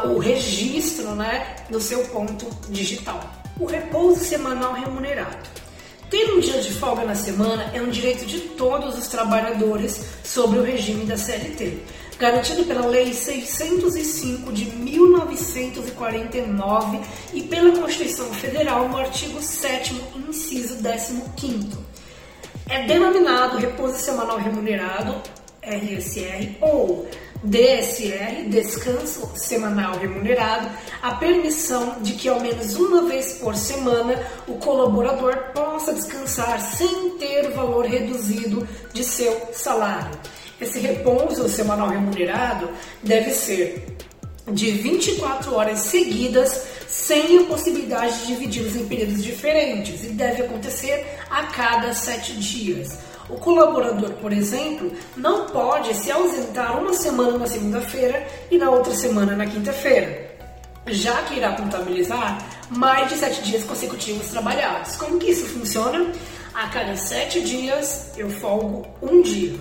o 0.06 0.18
registro 0.18 1.12
né, 1.12 1.58
do 1.70 1.80
seu 1.80 2.00
ponto 2.06 2.48
digital. 2.70 3.20
O 3.60 3.66
repouso 3.66 4.24
semanal 4.24 4.74
remunerado. 4.74 5.67
Ter 6.10 6.34
um 6.34 6.40
dia 6.40 6.62
de 6.62 6.72
folga 6.72 7.04
na 7.04 7.16
semana 7.16 7.70
é 7.74 7.82
um 7.82 7.90
direito 7.90 8.26
de 8.26 8.40
todos 8.40 8.98
os 8.98 9.08
trabalhadores 9.08 10.02
sobre 10.24 10.60
o 10.60 10.64
regime 10.64 11.06
da 11.06 11.18
CLT. 11.18 11.80
garantido 12.18 12.64
pela 12.64 12.88
Lei 12.88 13.14
605 13.14 14.54
de 14.54 14.66
1949 14.66 17.02
e 17.34 17.44
pela 17.44 17.78
Constituição 17.78 18.34
Federal 18.34 18.88
no 18.88 18.96
artigo 18.98 19.42
7 19.42 20.02
inciso 20.16 20.78
15 21.36 21.78
É 22.70 22.88
denominado 22.88 23.58
repouso 23.58 23.98
semanal 23.98 24.40
remunerado, 24.40 25.22
RSR, 25.62 26.56
ou 26.62 27.06
DSR, 27.48 28.50
descanso 28.50 29.32
semanal 29.36 29.98
remunerado, 29.98 30.70
a 31.02 31.16
permissão 31.16 32.02
de 32.02 32.14
que 32.14 32.28
ao 32.28 32.42
menos 32.42 32.76
uma 32.76 33.04
vez 33.04 33.34
por 33.34 33.56
semana 33.56 34.22
o 34.48 34.56
colaborador 34.56 35.54
possa 35.54 35.94
descansar 35.94 36.60
sem 36.60 37.12
ter 37.12 37.50
valor 37.52 37.86
reduzido 37.86 38.68
de 38.94 39.02
seu 39.04 39.50
salário. 39.54 40.12
Esse 40.60 40.80
repouso 40.80 41.48
semanal 41.48 41.88
remunerado 41.88 42.70
deve 43.02 43.32
ser 43.32 43.96
de 44.52 44.72
24 44.72 45.56
horas 45.56 45.80
seguidas, 45.80 46.66
sem 46.88 47.40
a 47.40 47.44
possibilidade 47.44 48.20
de 48.20 48.28
dividi-los 48.28 48.76
em 48.76 48.88
períodos 48.88 49.24
diferentes, 49.24 50.04
e 50.04 50.08
deve 50.08 50.44
acontecer 50.44 51.06
a 51.30 51.44
cada 51.44 51.94
sete 51.94 52.34
dias. 52.34 52.98
O 53.30 53.36
colaborador, 53.36 54.12
por 54.14 54.32
exemplo, 54.32 54.92
não 55.16 55.48
pode 55.48 55.94
se 55.94 56.10
ausentar 56.10 56.80
uma 56.80 56.94
semana 56.94 57.38
na 57.38 57.48
segunda-feira 57.48 58.26
e 58.50 58.58
na 58.58 58.70
outra 58.72 58.94
semana 58.94 59.36
na 59.36 59.46
quinta-feira, 59.46 60.32
já 60.88 61.22
que 61.24 61.36
irá 61.36 61.52
contabilizar 61.54 62.38
mais 62.70 63.10
de 63.10 63.18
sete 63.18 63.42
dias 63.42 63.66
consecutivos 63.66 64.28
trabalhados. 64.30 64.96
Como 64.96 65.20
que 65.20 65.32
isso 65.32 65.46
funciona? 65.46 66.10
A 66.54 66.70
cada 66.70 66.96
sete 66.96 67.42
dias 67.42 68.12
eu 68.18 68.30
folgo 68.30 68.88
um 69.02 69.22
dia, 69.22 69.60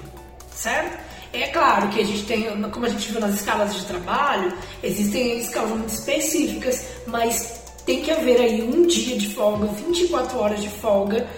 certo? 0.55 0.99
É 1.33 1.49
claro 1.49 1.89
que 1.89 2.01
a 2.01 2.05
gente 2.05 2.25
tem, 2.25 2.45
como 2.71 2.87
a 2.87 2.89
gente 2.89 3.11
viu 3.11 3.21
nas 3.21 3.35
escalas 3.35 3.75
de 3.75 3.85
trabalho, 3.85 4.57
existem 4.83 5.41
escalas 5.41 5.71
muito 5.71 5.93
específicas, 5.93 6.87
mas 7.07 7.61
tem 7.85 8.01
que 8.01 8.11
haver 8.11 8.41
aí 8.41 8.63
um 8.63 8.87
dia 8.87 9.19
de 9.19 9.35
folga, 9.35 9.67
24 9.67 10.39
horas 10.39 10.63
de 10.63 10.69
folga 10.69 11.29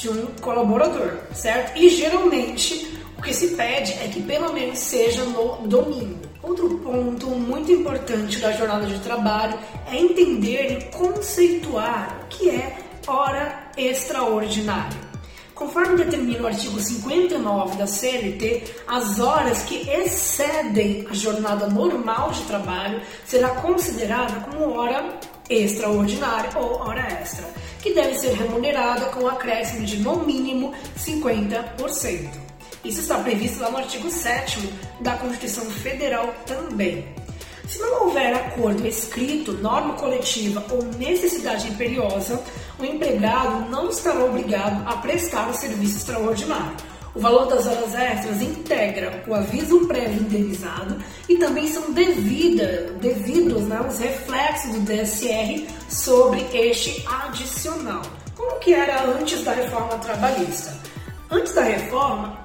de 0.00 0.08
um 0.08 0.26
colaborador, 0.40 1.18
certo? 1.34 1.76
E 1.76 1.88
geralmente 1.90 2.98
o 3.16 3.22
que 3.22 3.34
se 3.34 3.48
pede 3.48 3.92
é 3.94 4.08
que 4.08 4.22
pelo 4.22 4.52
menos 4.52 4.78
seja 4.78 5.24
no 5.24 5.66
domingo. 5.66 6.20
Outro 6.42 6.78
ponto 6.78 7.26
muito 7.26 7.72
importante 7.72 8.38
da 8.38 8.52
jornada 8.52 8.86
de 8.86 8.98
trabalho 9.00 9.58
é 9.90 9.96
entender 9.96 10.78
e 10.78 10.96
conceituar 10.96 12.20
o 12.22 12.26
que 12.28 12.50
é 12.50 12.78
hora 13.06 13.70
extraordinária. 13.76 15.08
Conforme 15.54 15.96
determina 15.96 16.44
o 16.44 16.46
artigo 16.46 16.78
59 16.78 17.76
da 17.76 17.86
CLT, 17.88 18.62
as 18.86 19.18
horas 19.18 19.64
que 19.64 19.90
excedem 19.90 21.04
a 21.10 21.14
jornada 21.14 21.66
normal 21.66 22.30
de 22.30 22.42
trabalho 22.42 23.00
será 23.26 23.48
considerada 23.56 24.38
como 24.48 24.72
hora 24.74 25.18
extraordinária 25.50 26.50
ou 26.56 26.78
hora 26.78 27.00
extra 27.20 27.44
que 27.80 27.92
deve 27.92 28.18
ser 28.18 28.32
remunerada 28.32 29.06
com 29.06 29.26
acréscimo 29.26 29.84
de 29.84 29.98
no 29.98 30.24
mínimo 30.24 30.72
50%. 30.96 32.28
Isso 32.84 33.00
está 33.00 33.18
previsto 33.18 33.60
lá 33.60 33.70
no 33.70 33.78
artigo 33.78 34.10
7 34.10 34.58
da 35.00 35.16
Constituição 35.16 35.64
Federal 35.66 36.34
também. 36.46 37.06
Se 37.66 37.78
não 37.80 38.06
houver 38.06 38.34
acordo 38.34 38.86
escrito, 38.86 39.52
norma 39.52 39.94
coletiva 39.94 40.64
ou 40.70 40.82
necessidade 40.98 41.68
imperiosa, 41.68 42.42
o 42.78 42.84
empregado 42.84 43.68
não 43.68 43.90
estará 43.90 44.24
obrigado 44.24 44.88
a 44.88 44.96
prestar 44.96 45.50
o 45.50 45.54
serviço 45.54 45.98
extraordinário 45.98 46.97
o 47.18 47.20
valor 47.20 47.46
das 47.46 47.66
horas 47.66 47.92
extras 47.96 48.40
integra 48.40 49.24
o 49.26 49.34
aviso 49.34 49.88
prévio 49.88 50.22
indenizado 50.22 50.96
e 51.28 51.36
também 51.36 51.66
são 51.66 51.92
devida, 51.92 52.92
devidos 53.00 53.62
né, 53.62 53.80
os 53.80 53.98
reflexos 53.98 54.70
do 54.74 54.80
DSR 54.82 55.66
sobre 55.88 56.46
este 56.52 57.04
adicional. 57.08 58.02
Como 58.36 58.60
que 58.60 58.72
era 58.72 59.02
antes 59.04 59.42
da 59.42 59.52
reforma 59.52 59.98
trabalhista? 59.98 60.72
Antes 61.28 61.52
da 61.54 61.62
reforma, 61.62 62.38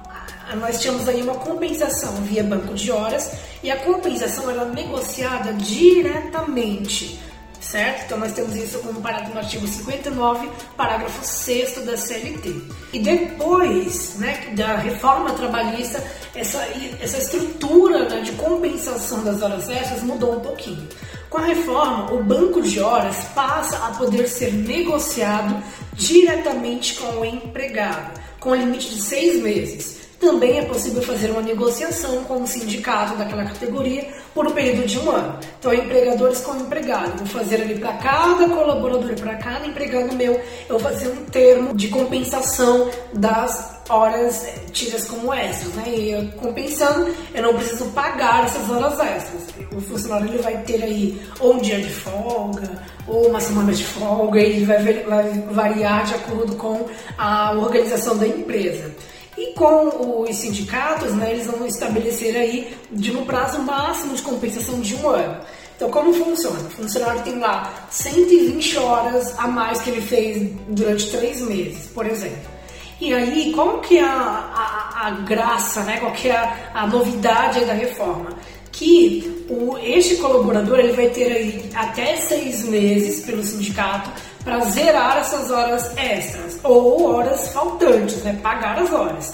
nós 0.56 0.80
tínhamos 0.80 1.08
aí 1.08 1.22
uma 1.22 1.36
compensação 1.36 2.12
via 2.22 2.42
banco 2.42 2.74
de 2.74 2.90
horas 2.90 3.30
e 3.62 3.70
a 3.70 3.76
compensação 3.76 4.50
era 4.50 4.64
negociada 4.64 5.52
diretamente 5.52 7.20
certo? 7.64 8.04
Então 8.04 8.18
nós 8.18 8.32
temos 8.32 8.54
isso 8.54 8.78
como 8.78 9.00
no 9.00 9.38
artigo 9.38 9.66
59, 9.66 10.48
parágrafo 10.76 11.24
6 11.24 11.84
da 11.84 11.96
CLT. 11.96 12.54
E 12.92 12.98
depois 12.98 14.16
né, 14.18 14.52
da 14.54 14.76
reforma 14.76 15.32
trabalhista, 15.32 16.02
essa, 16.34 16.66
essa 17.00 17.18
estrutura 17.18 18.08
né, 18.08 18.20
de 18.20 18.32
compensação 18.32 19.24
das 19.24 19.42
horas 19.42 19.68
extras 19.68 20.02
mudou 20.02 20.36
um 20.36 20.40
pouquinho. 20.40 20.86
Com 21.30 21.38
a 21.38 21.46
reforma, 21.46 22.12
o 22.12 22.22
banco 22.22 22.62
de 22.62 22.80
horas 22.80 23.16
passa 23.34 23.76
a 23.78 23.90
poder 23.92 24.28
ser 24.28 24.52
negociado 24.52 25.62
diretamente 25.94 26.94
com 26.94 27.20
o 27.20 27.24
empregado, 27.24 28.20
com 28.38 28.54
limite 28.54 28.90
de 28.90 29.00
seis 29.00 29.42
meses. 29.42 30.03
Também 30.24 30.58
é 30.58 30.62
possível 30.62 31.02
fazer 31.02 31.30
uma 31.30 31.42
negociação 31.42 32.24
com 32.24 32.42
o 32.42 32.46
sindicato 32.46 33.14
daquela 33.14 33.44
categoria 33.44 34.08
por 34.32 34.46
um 34.46 34.52
período 34.52 34.86
de 34.86 34.98
um 34.98 35.10
ano. 35.10 35.38
Então, 35.58 35.74
empregadores 35.74 36.40
com 36.40 36.56
empregado. 36.56 37.18
Vou 37.18 37.26
fazer 37.26 37.60
ali 37.60 37.78
para 37.78 37.92
cada 37.98 38.48
colaborador 38.48 39.14
para 39.16 39.34
cada 39.34 39.66
empregado 39.66 40.14
meu, 40.14 40.32
eu 40.66 40.78
vou 40.78 40.80
fazer 40.80 41.08
um 41.08 41.26
termo 41.26 41.74
de 41.74 41.88
compensação 41.88 42.90
das 43.12 43.82
horas 43.86 44.46
tidas 44.72 45.04
como 45.04 45.32
extras, 45.34 45.74
né? 45.74 45.84
E 45.88 46.12
eu, 46.12 46.32
compensando, 46.38 47.14
eu 47.34 47.42
não 47.42 47.54
preciso 47.54 47.84
pagar 47.90 48.44
essas 48.44 48.70
horas 48.70 48.98
extras. 48.98 49.42
O 49.76 49.80
funcionário 49.82 50.26
ele 50.26 50.42
vai 50.42 50.56
ter 50.62 50.82
aí 50.82 51.20
ou 51.38 51.56
um 51.56 51.58
dia 51.58 51.78
de 51.82 51.90
folga, 51.90 52.82
ou 53.06 53.28
uma 53.28 53.40
semana 53.40 53.74
de 53.74 53.84
folga, 53.84 54.40
e 54.40 54.64
vai, 54.64 54.82
vai 54.82 55.32
variar 55.50 56.06
de 56.06 56.14
acordo 56.14 56.56
com 56.56 56.86
a 57.18 57.52
organização 57.52 58.16
da 58.16 58.26
empresa. 58.26 58.90
E 59.36 59.52
com 59.54 60.22
os 60.22 60.36
sindicatos, 60.36 61.12
né, 61.14 61.32
eles 61.32 61.46
vão 61.46 61.66
estabelecer 61.66 62.36
aí 62.36 62.76
de 62.92 63.10
um 63.10 63.24
prazo 63.24 63.60
máximo 63.62 64.14
de 64.14 64.22
compensação 64.22 64.80
de 64.80 64.94
um 64.96 65.08
ano. 65.08 65.40
Então, 65.76 65.90
como 65.90 66.12
funciona? 66.12 66.60
O 66.60 66.70
funcionário 66.70 67.22
tem 67.22 67.38
lá 67.38 67.86
120 67.90 68.78
horas 68.78 69.36
a 69.38 69.48
mais 69.48 69.82
que 69.82 69.90
ele 69.90 70.00
fez 70.00 70.52
durante 70.68 71.10
três 71.10 71.40
meses, 71.40 71.88
por 71.88 72.06
exemplo. 72.06 72.54
E 73.00 73.12
aí, 73.12 73.52
qual 73.52 73.80
que 73.80 73.98
é 73.98 74.04
a, 74.04 74.08
a, 74.08 75.06
a 75.08 75.10
graça, 75.10 75.82
né? 75.82 75.98
qual 75.98 76.12
que 76.12 76.28
é 76.28 76.36
a, 76.36 76.70
a 76.74 76.86
novidade 76.86 77.64
da 77.64 77.72
reforma? 77.72 78.30
Que 78.70 79.44
o, 79.50 79.76
este 79.78 80.16
colaborador 80.16 80.78
ele 80.78 80.92
vai 80.92 81.08
ter 81.08 81.32
aí 81.32 81.70
até 81.74 82.16
seis 82.16 82.64
meses 82.64 83.24
pelo 83.24 83.42
sindicato 83.42 84.10
para 84.44 84.60
zerar 84.66 85.18
essas 85.18 85.50
horas 85.50 85.96
extras 85.96 86.58
ou 86.62 87.14
horas 87.14 87.48
faltantes, 87.48 88.22
né? 88.22 88.38
Pagar 88.42 88.78
as 88.78 88.92
horas. 88.92 89.32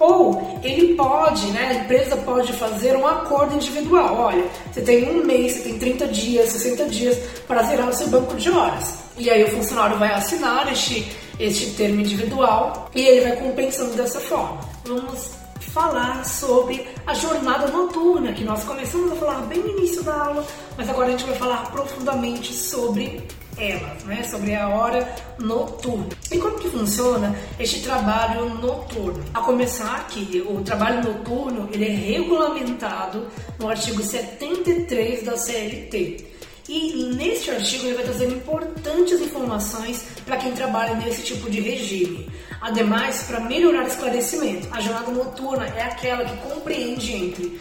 Ou 0.00 0.58
ele 0.62 0.94
pode, 0.94 1.46
né? 1.48 1.68
A 1.68 1.74
empresa 1.84 2.16
pode 2.16 2.52
fazer 2.54 2.96
um 2.96 3.06
acordo 3.06 3.54
individual. 3.54 4.16
Olha, 4.16 4.44
você 4.72 4.80
tem 4.80 5.08
um 5.08 5.24
mês, 5.24 5.52
você 5.52 5.60
tem 5.60 5.78
30 5.78 6.08
dias, 6.08 6.48
60 6.48 6.86
dias 6.86 7.18
para 7.46 7.62
zerar 7.62 7.88
o 7.88 7.92
seu 7.92 8.08
banco 8.08 8.34
de 8.34 8.50
horas. 8.50 8.98
E 9.16 9.28
aí 9.28 9.44
o 9.44 9.50
funcionário 9.50 9.98
vai 9.98 10.12
assinar 10.12 10.72
este, 10.72 11.06
este 11.38 11.72
termo 11.74 12.00
individual 12.00 12.90
e 12.94 13.02
ele 13.02 13.20
vai 13.28 13.36
compensando 13.36 13.92
dessa 13.92 14.18
forma. 14.20 14.60
Vamos 14.84 15.32
falar 15.60 16.24
sobre 16.24 16.88
a 17.06 17.14
jornada 17.14 17.68
noturna, 17.68 18.32
que 18.32 18.42
nós 18.42 18.64
começamos 18.64 19.12
a 19.12 19.16
falar 19.16 19.40
bem 19.42 19.58
no 19.58 19.78
início 19.78 20.02
da 20.02 20.24
aula, 20.24 20.44
mas 20.76 20.88
agora 20.88 21.08
a 21.08 21.10
gente 21.10 21.24
vai 21.24 21.36
falar 21.36 21.70
profundamente 21.70 22.52
sobre 22.52 23.22
né, 24.06 24.22
sobre 24.22 24.54
a 24.54 24.68
hora 24.68 25.14
noturna. 25.38 26.08
E 26.30 26.38
como 26.38 26.58
que 26.58 26.68
funciona 26.68 27.36
este 27.58 27.80
trabalho 27.80 28.48
noturno? 28.48 29.22
A 29.34 29.40
começar 29.40 30.06
que 30.08 30.42
o 30.46 30.62
trabalho 30.62 31.02
noturno 31.02 31.68
ele 31.72 31.86
é 31.86 31.90
regulamentado 31.90 33.26
no 33.58 33.68
artigo 33.68 34.02
73 34.02 35.24
da 35.24 35.36
CLT. 35.36 36.30
E 36.68 37.02
neste 37.16 37.50
artigo 37.50 37.86
ele 37.86 37.96
vai 37.96 38.04
trazer 38.04 38.28
importantes 38.28 39.20
informações 39.20 40.04
para 40.24 40.36
quem 40.36 40.52
trabalha 40.52 40.94
nesse 40.94 41.22
tipo 41.22 41.50
de 41.50 41.60
regime. 41.60 42.30
Ademais, 42.60 43.24
para 43.24 43.40
melhorar 43.40 43.84
o 43.84 43.88
esclarecimento, 43.88 44.68
a 44.70 44.80
jornada 44.80 45.10
noturna 45.10 45.66
é 45.66 45.82
aquela 45.82 46.24
que 46.24 46.36
compreende 46.48 47.12
entre 47.12 47.60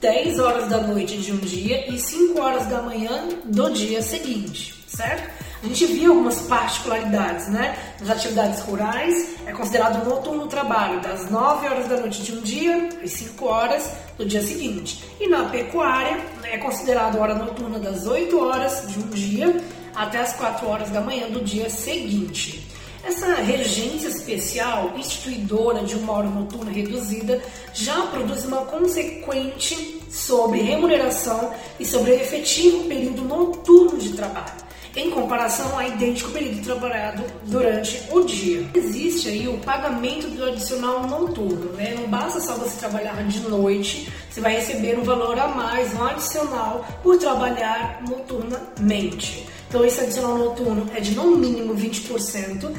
10 0.00 0.40
horas 0.40 0.68
da 0.68 0.78
noite 0.78 1.18
de 1.18 1.32
um 1.32 1.38
dia 1.38 1.88
e 1.88 2.00
5 2.00 2.40
horas 2.40 2.66
da 2.66 2.82
manhã 2.82 3.28
do 3.44 3.70
dia 3.70 4.02
seguinte 4.02 4.77
certo? 4.88 5.30
A 5.62 5.66
gente 5.66 5.86
viu 5.86 6.12
algumas 6.12 6.40
particularidades, 6.42 7.48
né? 7.48 7.76
Nas 8.00 8.10
atividades 8.10 8.60
rurais 8.60 9.34
é 9.46 9.52
considerado 9.52 10.08
noturno 10.08 10.44
o 10.44 10.46
trabalho 10.46 11.00
das 11.00 11.28
9 11.30 11.66
horas 11.66 11.88
da 11.88 11.96
noite 11.96 12.22
de 12.22 12.32
um 12.32 12.40
dia 12.40 12.88
às 13.02 13.10
5 13.12 13.44
horas 13.44 13.90
do 14.16 14.24
dia 14.24 14.42
seguinte. 14.42 15.04
E 15.20 15.28
na 15.28 15.44
pecuária 15.48 16.18
é 16.44 16.58
considerado 16.58 17.18
hora 17.18 17.34
noturna 17.34 17.78
das 17.78 18.06
8 18.06 18.38
horas 18.38 18.84
de 18.88 18.98
um 19.00 19.08
dia 19.08 19.56
até 19.94 20.18
as 20.18 20.32
4 20.34 20.66
horas 20.66 20.90
da 20.90 21.00
manhã 21.00 21.28
do 21.28 21.40
dia 21.40 21.68
seguinte. 21.68 22.66
Essa 23.04 23.34
regência 23.36 24.08
especial, 24.08 24.92
instituidora 24.96 25.82
de 25.82 25.96
uma 25.96 26.12
hora 26.12 26.28
noturna 26.28 26.70
reduzida, 26.70 27.40
já 27.72 28.02
produz 28.06 28.44
uma 28.44 28.64
consequente 28.66 30.00
sobre 30.10 30.60
remuneração 30.60 31.52
e 31.80 31.84
sobre 31.84 32.12
o 32.12 32.14
efetivo 32.14 32.84
período 32.84 33.22
noturno 33.22 33.98
de 33.98 34.10
trabalho 34.10 34.67
em 34.96 35.10
comparação 35.10 35.78
ao 35.78 35.86
idêntico 35.86 36.30
período 36.30 36.62
trabalhado 36.62 37.22
durante 37.44 38.02
o 38.10 38.22
dia. 38.22 38.68
Existe 38.74 39.28
aí 39.28 39.48
o 39.48 39.58
pagamento 39.58 40.28
do 40.28 40.44
adicional 40.44 41.06
noturno, 41.06 41.72
né? 41.72 41.94
Não 41.98 42.08
basta 42.08 42.40
só 42.40 42.54
você 42.54 42.78
trabalhar 42.78 43.22
de 43.26 43.40
noite, 43.40 44.10
você 44.30 44.40
vai 44.40 44.54
receber 44.54 44.98
um 44.98 45.02
valor 45.02 45.38
a 45.38 45.48
mais, 45.48 45.94
um 45.94 46.04
adicional, 46.04 46.86
por 47.02 47.18
trabalhar 47.18 48.02
noturnamente. 48.08 49.46
Então 49.68 49.84
esse 49.84 50.00
adicional 50.00 50.38
noturno 50.38 50.90
é 50.94 51.00
de 51.00 51.14
no 51.14 51.36
mínimo 51.36 51.74
20% 51.74 52.72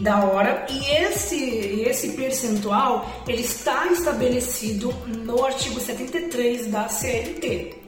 da 0.00 0.24
hora 0.24 0.66
e 0.68 0.90
esse, 0.90 1.36
esse 1.86 2.10
percentual 2.10 3.24
ele 3.26 3.40
está 3.40 3.86
estabelecido 3.86 4.92
no 5.06 5.42
artigo 5.42 5.80
73 5.80 6.66
da 6.66 6.86
CLT. 6.86 7.83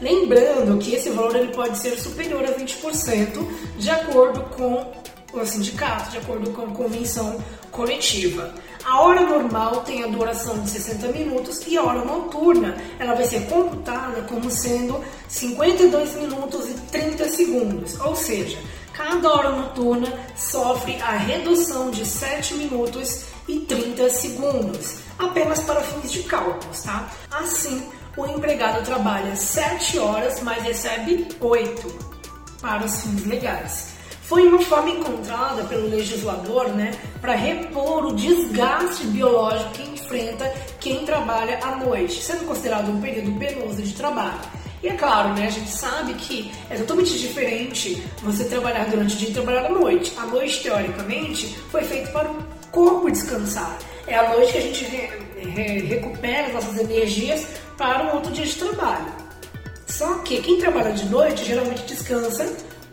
Lembrando 0.00 0.78
que 0.78 0.94
esse 0.94 1.10
valor 1.10 1.34
ele 1.36 1.52
pode 1.52 1.78
ser 1.78 1.98
superior 1.98 2.44
a 2.44 2.52
20% 2.52 3.46
de 3.78 3.90
acordo 3.90 4.40
com 4.56 4.92
o 5.32 5.44
sindicato, 5.44 6.10
de 6.10 6.18
acordo 6.18 6.50
com 6.50 6.62
a 6.62 6.74
convenção 6.74 7.42
coletiva. 7.70 8.54
A 8.84 9.02
hora 9.02 9.22
normal 9.22 9.82
tem 9.82 10.02
a 10.02 10.06
duração 10.06 10.60
de 10.62 10.70
60 10.70 11.08
minutos 11.08 11.66
e 11.66 11.76
a 11.76 11.82
hora 11.82 12.04
noturna 12.04 12.76
ela 12.98 13.14
vai 13.14 13.24
ser 13.24 13.46
computada 13.46 14.22
como 14.22 14.50
sendo 14.50 15.04
52 15.28 16.14
minutos 16.14 16.70
e 16.70 16.74
30 16.90 17.28
segundos, 17.28 18.00
ou 18.00 18.16
seja, 18.16 18.58
cada 18.94 19.30
hora 19.30 19.50
noturna 19.50 20.12
sofre 20.36 20.96
a 21.02 21.12
redução 21.12 21.90
de 21.90 22.06
7 22.06 22.54
minutos 22.54 23.24
e 23.46 23.60
30 23.60 24.08
segundos, 24.10 24.96
apenas 25.18 25.60
para 25.60 25.82
fins 25.82 26.10
de 26.10 26.22
cálculos, 26.22 26.82
tá? 26.82 27.10
Assim, 27.30 27.82
o 28.18 28.26
empregado 28.26 28.84
trabalha 28.84 29.36
7 29.36 29.96
horas, 30.00 30.40
mas 30.42 30.60
recebe 30.64 31.28
8 31.40 31.98
para 32.60 32.84
os 32.84 33.02
fins 33.02 33.24
legais. 33.24 33.94
Foi 34.22 34.46
uma 34.46 34.60
forma 34.60 34.90
encontrada 34.90 35.62
pelo 35.64 35.88
legislador 35.88 36.68
né, 36.70 36.90
para 37.20 37.34
repor 37.34 38.06
o 38.06 38.14
desgaste 38.14 39.06
biológico 39.06 39.70
que 39.70 39.82
enfrenta 39.82 40.52
quem 40.80 41.04
trabalha 41.04 41.60
à 41.62 41.76
noite, 41.76 42.20
sendo 42.20 42.44
considerado 42.44 42.90
um 42.90 43.00
período 43.00 43.38
penoso 43.38 43.80
de 43.80 43.94
trabalho. 43.94 44.40
E 44.82 44.88
é 44.88 44.94
claro, 44.94 45.32
né, 45.34 45.46
a 45.46 45.50
gente 45.50 45.70
sabe 45.70 46.14
que 46.14 46.52
é 46.68 46.76
totalmente 46.76 47.16
diferente 47.18 48.02
você 48.20 48.44
trabalhar 48.44 48.84
durante 48.86 49.14
o 49.14 49.18
dia 49.18 49.30
e 49.30 49.32
trabalhar 49.32 49.66
à 49.66 49.70
noite. 49.70 50.12
A 50.18 50.26
noite, 50.26 50.60
teoricamente, 50.62 51.56
foi 51.70 51.84
feito 51.84 52.12
para 52.12 52.28
o 52.28 52.36
corpo 52.72 53.10
descansar. 53.10 53.78
É 54.06 54.16
a 54.16 54.30
noite 54.30 54.52
que 54.52 54.58
a 54.58 54.62
gente 54.62 54.84
re, 54.84 55.10
re, 55.36 55.78
recupera 55.86 56.48
as 56.48 56.54
nossas 56.54 56.78
energias 56.78 57.46
para 57.78 58.04
um 58.04 58.16
outro 58.16 58.32
dia 58.32 58.44
de 58.44 58.56
trabalho. 58.56 59.06
Só 59.86 60.18
que 60.18 60.42
quem 60.42 60.58
trabalha 60.58 60.92
de 60.92 61.06
noite 61.06 61.44
geralmente 61.44 61.84
descansa 61.84 62.44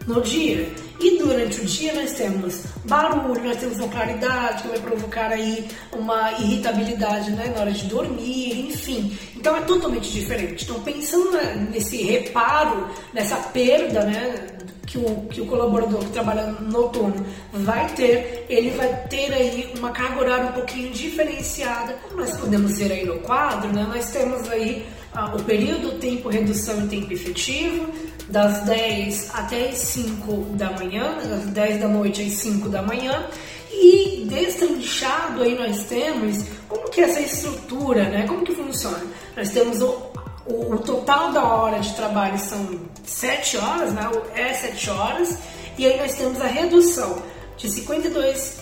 no 0.08 0.22
dia. 0.22 0.72
E 1.00 1.18
durante 1.18 1.60
o 1.60 1.66
dia 1.66 1.94
nós 1.94 2.14
temos 2.14 2.64
barulho, 2.86 3.44
nós 3.44 3.58
temos 3.58 3.78
uma 3.80 3.90
claridade 3.90 4.62
que 4.62 4.70
vai 4.70 4.80
provocar 4.80 5.30
aí 5.32 5.68
uma 5.92 6.32
irritabilidade 6.34 7.32
né, 7.32 7.52
na 7.54 7.62
hora 7.62 7.72
de 7.72 7.86
dormir, 7.86 8.70
enfim. 8.70 9.18
Então 9.36 9.58
é 9.58 9.62
totalmente 9.62 10.10
diferente. 10.10 10.64
Então 10.64 10.82
pensando 10.82 11.38
nesse 11.70 12.02
reparo, 12.02 12.88
nessa 13.14 13.36
perda 13.36 14.06
né, 14.06 14.48
que 14.86 14.98
o, 14.98 15.28
que 15.30 15.42
o 15.42 15.46
colaborador 15.46 16.00
que 16.00 16.12
trabalha 16.12 16.52
noturno 16.62 17.26
vai 17.52 17.88
ter, 17.94 18.46
ele 18.50 18.72
vai 18.72 18.88
ter 19.08 19.34
aí 19.34 19.74
uma 19.78 19.92
carga 19.92 20.20
horária 20.20 20.46
um 20.46 20.54
pouquinho 20.54 20.92
diferenciada. 20.92 21.96
Nós 22.16 22.38
podemos 22.38 22.78
ver 22.78 22.92
aí 22.92 23.06
no 23.06 23.20
quadro, 23.20 23.72
né, 23.74 23.86
nós 23.90 24.12
temos 24.12 24.50
aí 24.50 24.86
ah, 25.14 25.34
o 25.36 25.44
período, 25.44 25.98
tempo, 26.00 26.30
redução 26.30 26.86
e 26.86 26.88
tempo 26.88 27.14
efetivo, 27.14 27.88
das 28.28 28.64
10 28.66 29.32
até 29.34 29.70
as 29.70 29.78
5 29.78 30.34
da 30.56 30.72
manhã, 30.72 31.18
das 31.18 31.46
10 31.46 31.82
da 31.82 31.88
noite 31.88 32.22
às 32.22 32.34
5 32.34 32.70
da 32.70 32.82
manhã. 32.82 33.26
E 33.72 34.26
destrinchado 34.30 35.44
aí 35.44 35.58
nós 35.58 35.84
temos 35.84 36.46
como 36.68 36.90
que 36.90 37.02
é 37.02 37.04
essa 37.06 37.20
estrutura, 37.20 38.10
né? 38.10 38.26
Como 38.28 38.44
que 38.44 38.54
funciona? 38.54 39.04
Nós 39.36 39.50
temos 39.50 39.82
o, 39.82 40.12
o, 40.46 40.74
o 40.74 40.78
total 40.80 41.32
da 41.32 41.44
hora 41.44 41.80
de 41.80 41.94
trabalho 41.96 42.38
são 42.38 42.80
7 43.04 43.58
horas, 43.58 43.94
né? 43.94 44.10
É 44.36 44.54
7 44.54 44.90
horas. 44.92 45.38
E 45.78 45.86
aí 45.86 45.98
nós 45.98 46.16
temos 46.16 46.40
a 46.40 46.48
redução 46.48 47.22
de 47.58 47.70
52 47.70 48.60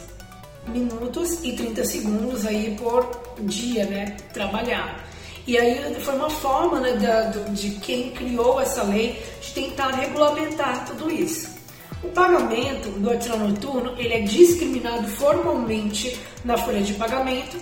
minutos 0.67 1.43
e 1.43 1.53
30 1.53 1.83
segundos 1.83 2.45
aí 2.45 2.75
por 2.77 3.09
dia, 3.39 3.85
né? 3.85 4.17
Trabalhado. 4.33 5.01
E 5.45 5.57
aí 5.57 5.93
foi 5.99 6.15
uma 6.15 6.29
forma 6.29 6.79
né, 6.79 6.93
da, 6.93 7.23
de 7.49 7.71
quem 7.71 8.11
criou 8.11 8.61
essa 8.61 8.83
lei 8.83 9.21
de 9.41 9.51
tentar 9.51 9.89
regulamentar 9.89 10.85
tudo 10.85 11.11
isso. 11.11 11.49
O 12.01 12.07
pagamento 12.09 12.89
do 12.91 13.09
adicional 13.09 13.49
noturno 13.49 13.93
ele 13.97 14.13
é 14.13 14.21
discriminado 14.21 15.07
formalmente 15.07 16.17
na 16.45 16.57
folha 16.57 16.81
de 16.81 16.93
pagamento 16.93 17.57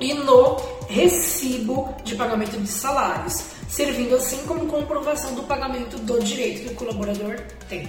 e 0.00 0.14
no 0.14 0.56
recibo 0.88 1.94
de 2.04 2.14
pagamento 2.14 2.58
de 2.58 2.68
salários, 2.68 3.44
servindo 3.68 4.16
assim 4.16 4.38
como 4.46 4.66
comprovação 4.66 5.34
do 5.34 5.42
pagamento 5.42 5.98
do 5.98 6.18
direito 6.20 6.68
que 6.68 6.72
o 6.72 6.76
colaborador 6.76 7.40
tem. 7.68 7.88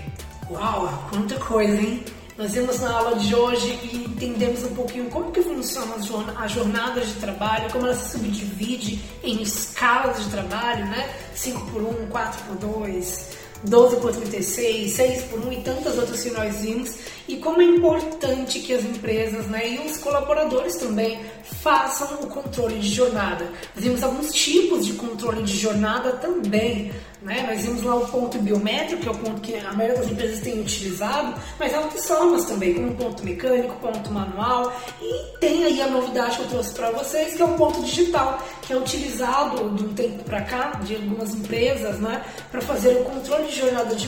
Uau, 0.49 1.07
quanta 1.09 1.35
coisa, 1.39 1.79
hein? 1.81 2.03
Nós 2.37 2.53
vimos 2.53 2.79
na 2.79 2.91
aula 2.91 3.15
de 3.15 3.33
hoje 3.33 3.79
e 3.81 4.05
entendemos 4.05 4.63
um 4.63 4.75
pouquinho 4.75 5.09
como 5.09 5.31
que 5.31 5.41
funcionam 5.41 5.95
as 6.37 6.51
jornadas 6.51 7.07
de 7.07 7.13
trabalho, 7.15 7.71
como 7.71 7.87
ela 7.87 7.95
se 7.95 8.11
subdivide 8.11 9.01
em 9.23 9.41
escalas 9.41 10.23
de 10.23 10.29
trabalho, 10.29 10.85
né? 10.85 11.09
5 11.33 11.71
por 11.71 11.81
1, 11.81 12.07
4 12.07 12.43
por 12.45 12.55
2, 12.57 13.36
12 13.63 13.97
por 13.97 14.11
36, 14.11 14.93
6 14.93 15.23
por 15.23 15.39
1 15.47 15.53
e 15.53 15.61
tantas 15.61 15.97
outras 15.97 16.21
que 16.21 16.29
nós 16.29 16.55
vimos, 16.57 16.95
e 17.27 17.37
como 17.37 17.61
é 17.61 17.65
importante 17.65 18.59
que 18.59 18.73
as 18.73 18.83
empresas 18.85 19.47
né, 19.47 19.67
e 19.67 19.79
os 19.79 19.97
colaboradores 19.97 20.75
também 20.75 21.19
façam 21.43 22.07
o 22.21 22.27
controle 22.27 22.79
de 22.79 22.89
jornada. 22.89 23.49
Vimos 23.75 24.03
alguns 24.03 24.31
tipos 24.31 24.85
de 24.85 24.93
controle 24.93 25.43
de 25.43 25.57
jornada 25.57 26.13
também. 26.13 26.91
Né? 27.21 27.45
Nós 27.47 27.61
vimos 27.61 27.83
lá 27.83 27.95
o 27.95 28.07
ponto 28.07 28.37
biométrico, 28.37 29.01
que 29.01 29.07
é 29.07 29.11
o 29.11 29.17
ponto 29.17 29.41
que 29.41 29.55
a 29.55 29.73
maioria 29.73 29.99
das 29.99 30.09
empresas 30.09 30.39
tem 30.39 30.61
utilizado, 30.61 31.33
mas 31.59 31.73
há 31.73 31.81
outras 31.81 32.07
formas 32.07 32.45
também, 32.45 32.75
como 32.75 32.95
ponto 32.95 33.23
mecânico, 33.25 33.75
ponto 33.81 34.11
manual, 34.11 34.71
e 35.01 35.37
tem 35.39 35.56
a 35.87 35.91
novidade 35.91 36.37
que 36.37 36.43
eu 36.43 36.47
trouxe 36.49 36.73
para 36.73 36.91
vocês, 36.91 37.35
que 37.35 37.41
é 37.41 37.45
o 37.45 37.53
ponto 37.55 37.81
digital, 37.83 38.39
que 38.61 38.73
é 38.73 38.77
utilizado 38.77 39.69
de 39.71 39.83
um 39.85 39.93
tempo 39.93 40.23
para 40.23 40.41
cá, 40.41 40.79
de 40.83 40.95
algumas 40.95 41.33
empresas, 41.33 41.99
né, 41.99 42.23
para 42.51 42.61
fazer 42.61 42.97
o 42.97 43.03
controle 43.05 43.47
de 43.47 43.59
jornada 43.59 43.95
de 43.95 44.07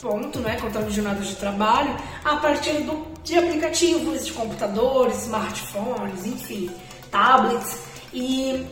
ponto, 0.00 0.38
né, 0.40 0.58
controle 0.60 0.86
de 0.86 0.94
jornada 0.94 1.20
de 1.20 1.34
trabalho, 1.36 1.96
a 2.24 2.36
partir 2.36 2.82
do, 2.82 3.06
de 3.22 3.38
aplicativos 3.38 4.26
de 4.26 4.32
computadores, 4.32 5.22
smartphones, 5.22 6.26
enfim, 6.26 6.70
tablets, 7.10 7.78
e 8.12 8.66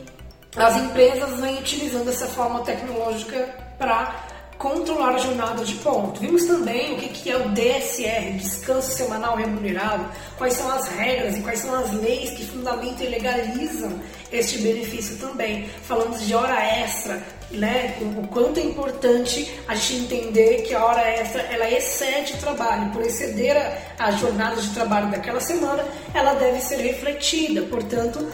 as 0.55 0.77
empresas 0.77 1.39
vêm 1.39 1.59
utilizando 1.59 2.09
essa 2.09 2.27
forma 2.27 2.61
tecnológica 2.61 3.49
para 3.77 4.24
controlar 4.65 5.13
a 5.13 5.19
jornada 5.19 5.63
de 5.63 5.75
ponto. 5.75 6.19
Vimos 6.19 6.47
também 6.47 6.95
o 6.95 6.97
que 6.97 7.29
é 7.29 7.37
o 7.37 7.49
DSR, 7.49 8.31
Descanso 8.33 8.91
Semanal 8.93 9.35
Remunerado, 9.35 10.09
quais 10.39 10.53
são 10.53 10.67
as 10.71 10.87
regras 10.87 11.37
e 11.37 11.41
quais 11.41 11.59
são 11.59 11.75
as 11.75 11.93
leis 11.93 12.31
que 12.31 12.47
fundamentam 12.47 13.05
e 13.05 13.09
legalizam 13.09 13.93
este 14.31 14.57
benefício 14.57 15.17
também. 15.17 15.69
Falamos 15.83 16.25
de 16.25 16.33
hora 16.33 16.59
extra, 16.63 17.21
né? 17.51 17.95
O 18.01 18.27
quanto 18.27 18.59
é 18.59 18.63
importante 18.63 19.53
a 19.67 19.75
gente 19.75 20.15
entender 20.15 20.63
que 20.63 20.73
a 20.73 20.83
hora 20.83 21.07
extra 21.11 21.43
ela 21.43 21.69
excede 21.69 22.33
o 22.33 22.37
trabalho, 22.37 22.91
por 22.91 23.03
exceder 23.03 23.55
a, 23.99 24.05
a 24.05 24.11
jornada 24.13 24.59
de 24.59 24.73
trabalho 24.73 25.11
daquela 25.11 25.39
semana, 25.39 25.85
ela 26.11 26.33
deve 26.33 26.59
ser 26.59 26.77
refletida. 26.77 27.61
Portanto, 27.61 28.27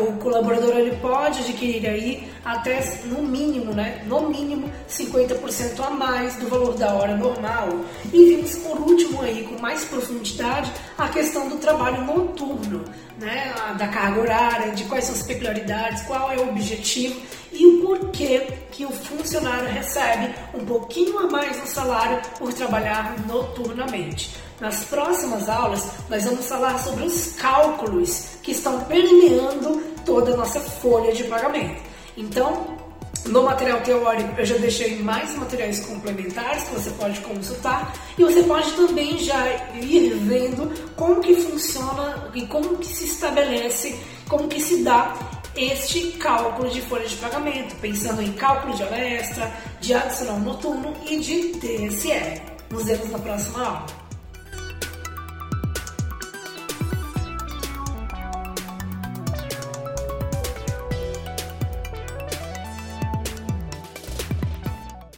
o 0.00 0.12
colaborador 0.18 0.76
ele 0.76 0.96
pode 0.96 1.40
adquirir 1.40 1.86
aí 1.86 2.32
até 2.44 2.80
no 3.04 3.22
mínimo, 3.22 3.72
né? 3.72 4.02
No 4.06 4.28
mínimo 4.28 4.70
50% 4.88 5.80
a 5.80 5.90
mais 5.90 6.36
do 6.36 6.48
valor 6.48 6.74
da 6.74 6.92
hora 6.94 7.16
normal. 7.16 7.68
E 8.12 8.24
vimos 8.34 8.56
por 8.56 8.78
último 8.80 9.22
aí 9.22 9.44
com 9.44 9.60
mais 9.60 9.84
profundidade 9.84 10.72
a 10.98 11.08
questão 11.08 11.48
do 11.48 11.56
trabalho 11.56 12.04
noturno, 12.04 12.84
né? 13.18 13.54
Da 13.78 13.88
carga 13.88 14.20
horária, 14.20 14.72
de 14.72 14.84
quais 14.84 15.04
são 15.04 15.14
as 15.14 15.22
peculiaridades, 15.22 16.02
qual 16.02 16.30
é 16.30 16.36
o 16.38 16.48
objetivo 16.48 17.20
e 17.52 17.66
o 17.66 17.82
porquê 17.82 18.48
que 18.70 18.84
o 18.84 18.90
funcionário 18.90 19.68
recebe 19.68 20.34
um 20.54 20.64
pouquinho 20.64 21.18
a 21.18 21.30
mais 21.30 21.58
no 21.58 21.66
salário 21.66 22.20
por 22.38 22.52
trabalhar 22.52 23.14
noturnamente. 23.26 24.34
Nas 24.60 24.84
próximas 24.84 25.48
aulas, 25.48 25.92
nós 26.08 26.24
vamos 26.24 26.46
falar 26.46 26.78
sobre 26.78 27.04
os 27.04 27.32
cálculos 27.32 28.31
que 28.42 28.52
estão 28.52 28.80
permeando 28.84 29.82
toda 30.04 30.34
a 30.34 30.36
nossa 30.36 30.60
folha 30.60 31.12
de 31.12 31.24
pagamento. 31.24 31.80
Então, 32.16 32.78
no 33.26 33.44
material 33.44 33.80
teórico, 33.82 34.34
eu 34.36 34.44
já 34.44 34.56
deixei 34.56 34.98
mais 34.98 35.34
materiais 35.36 35.80
complementares 35.80 36.64
que 36.64 36.74
você 36.74 36.90
pode 36.90 37.20
consultar 37.20 37.94
e 38.18 38.24
você 38.24 38.42
pode 38.42 38.70
também 38.72 39.16
já 39.18 39.46
ir 39.74 40.14
vendo 40.14 40.72
como 40.96 41.20
que 41.20 41.36
funciona 41.36 42.30
e 42.34 42.44
como 42.46 42.76
que 42.78 42.86
se 42.86 43.04
estabelece, 43.04 43.96
como 44.28 44.48
que 44.48 44.60
se 44.60 44.82
dá 44.82 45.14
este 45.54 46.12
cálculo 46.12 46.70
de 46.70 46.80
folha 46.82 47.06
de 47.06 47.14
pagamento, 47.16 47.76
pensando 47.76 48.22
em 48.22 48.32
cálculo 48.32 48.74
de 48.74 48.82
hora 48.82 48.98
extra, 48.98 49.52
de 49.80 49.94
adicional 49.94 50.40
noturno 50.40 50.92
e 51.08 51.18
de 51.20 51.52
TSE. 51.58 52.42
Nos 52.70 52.84
vemos 52.84 53.10
na 53.10 53.18
próxima 53.18 53.64
aula. 53.64 54.01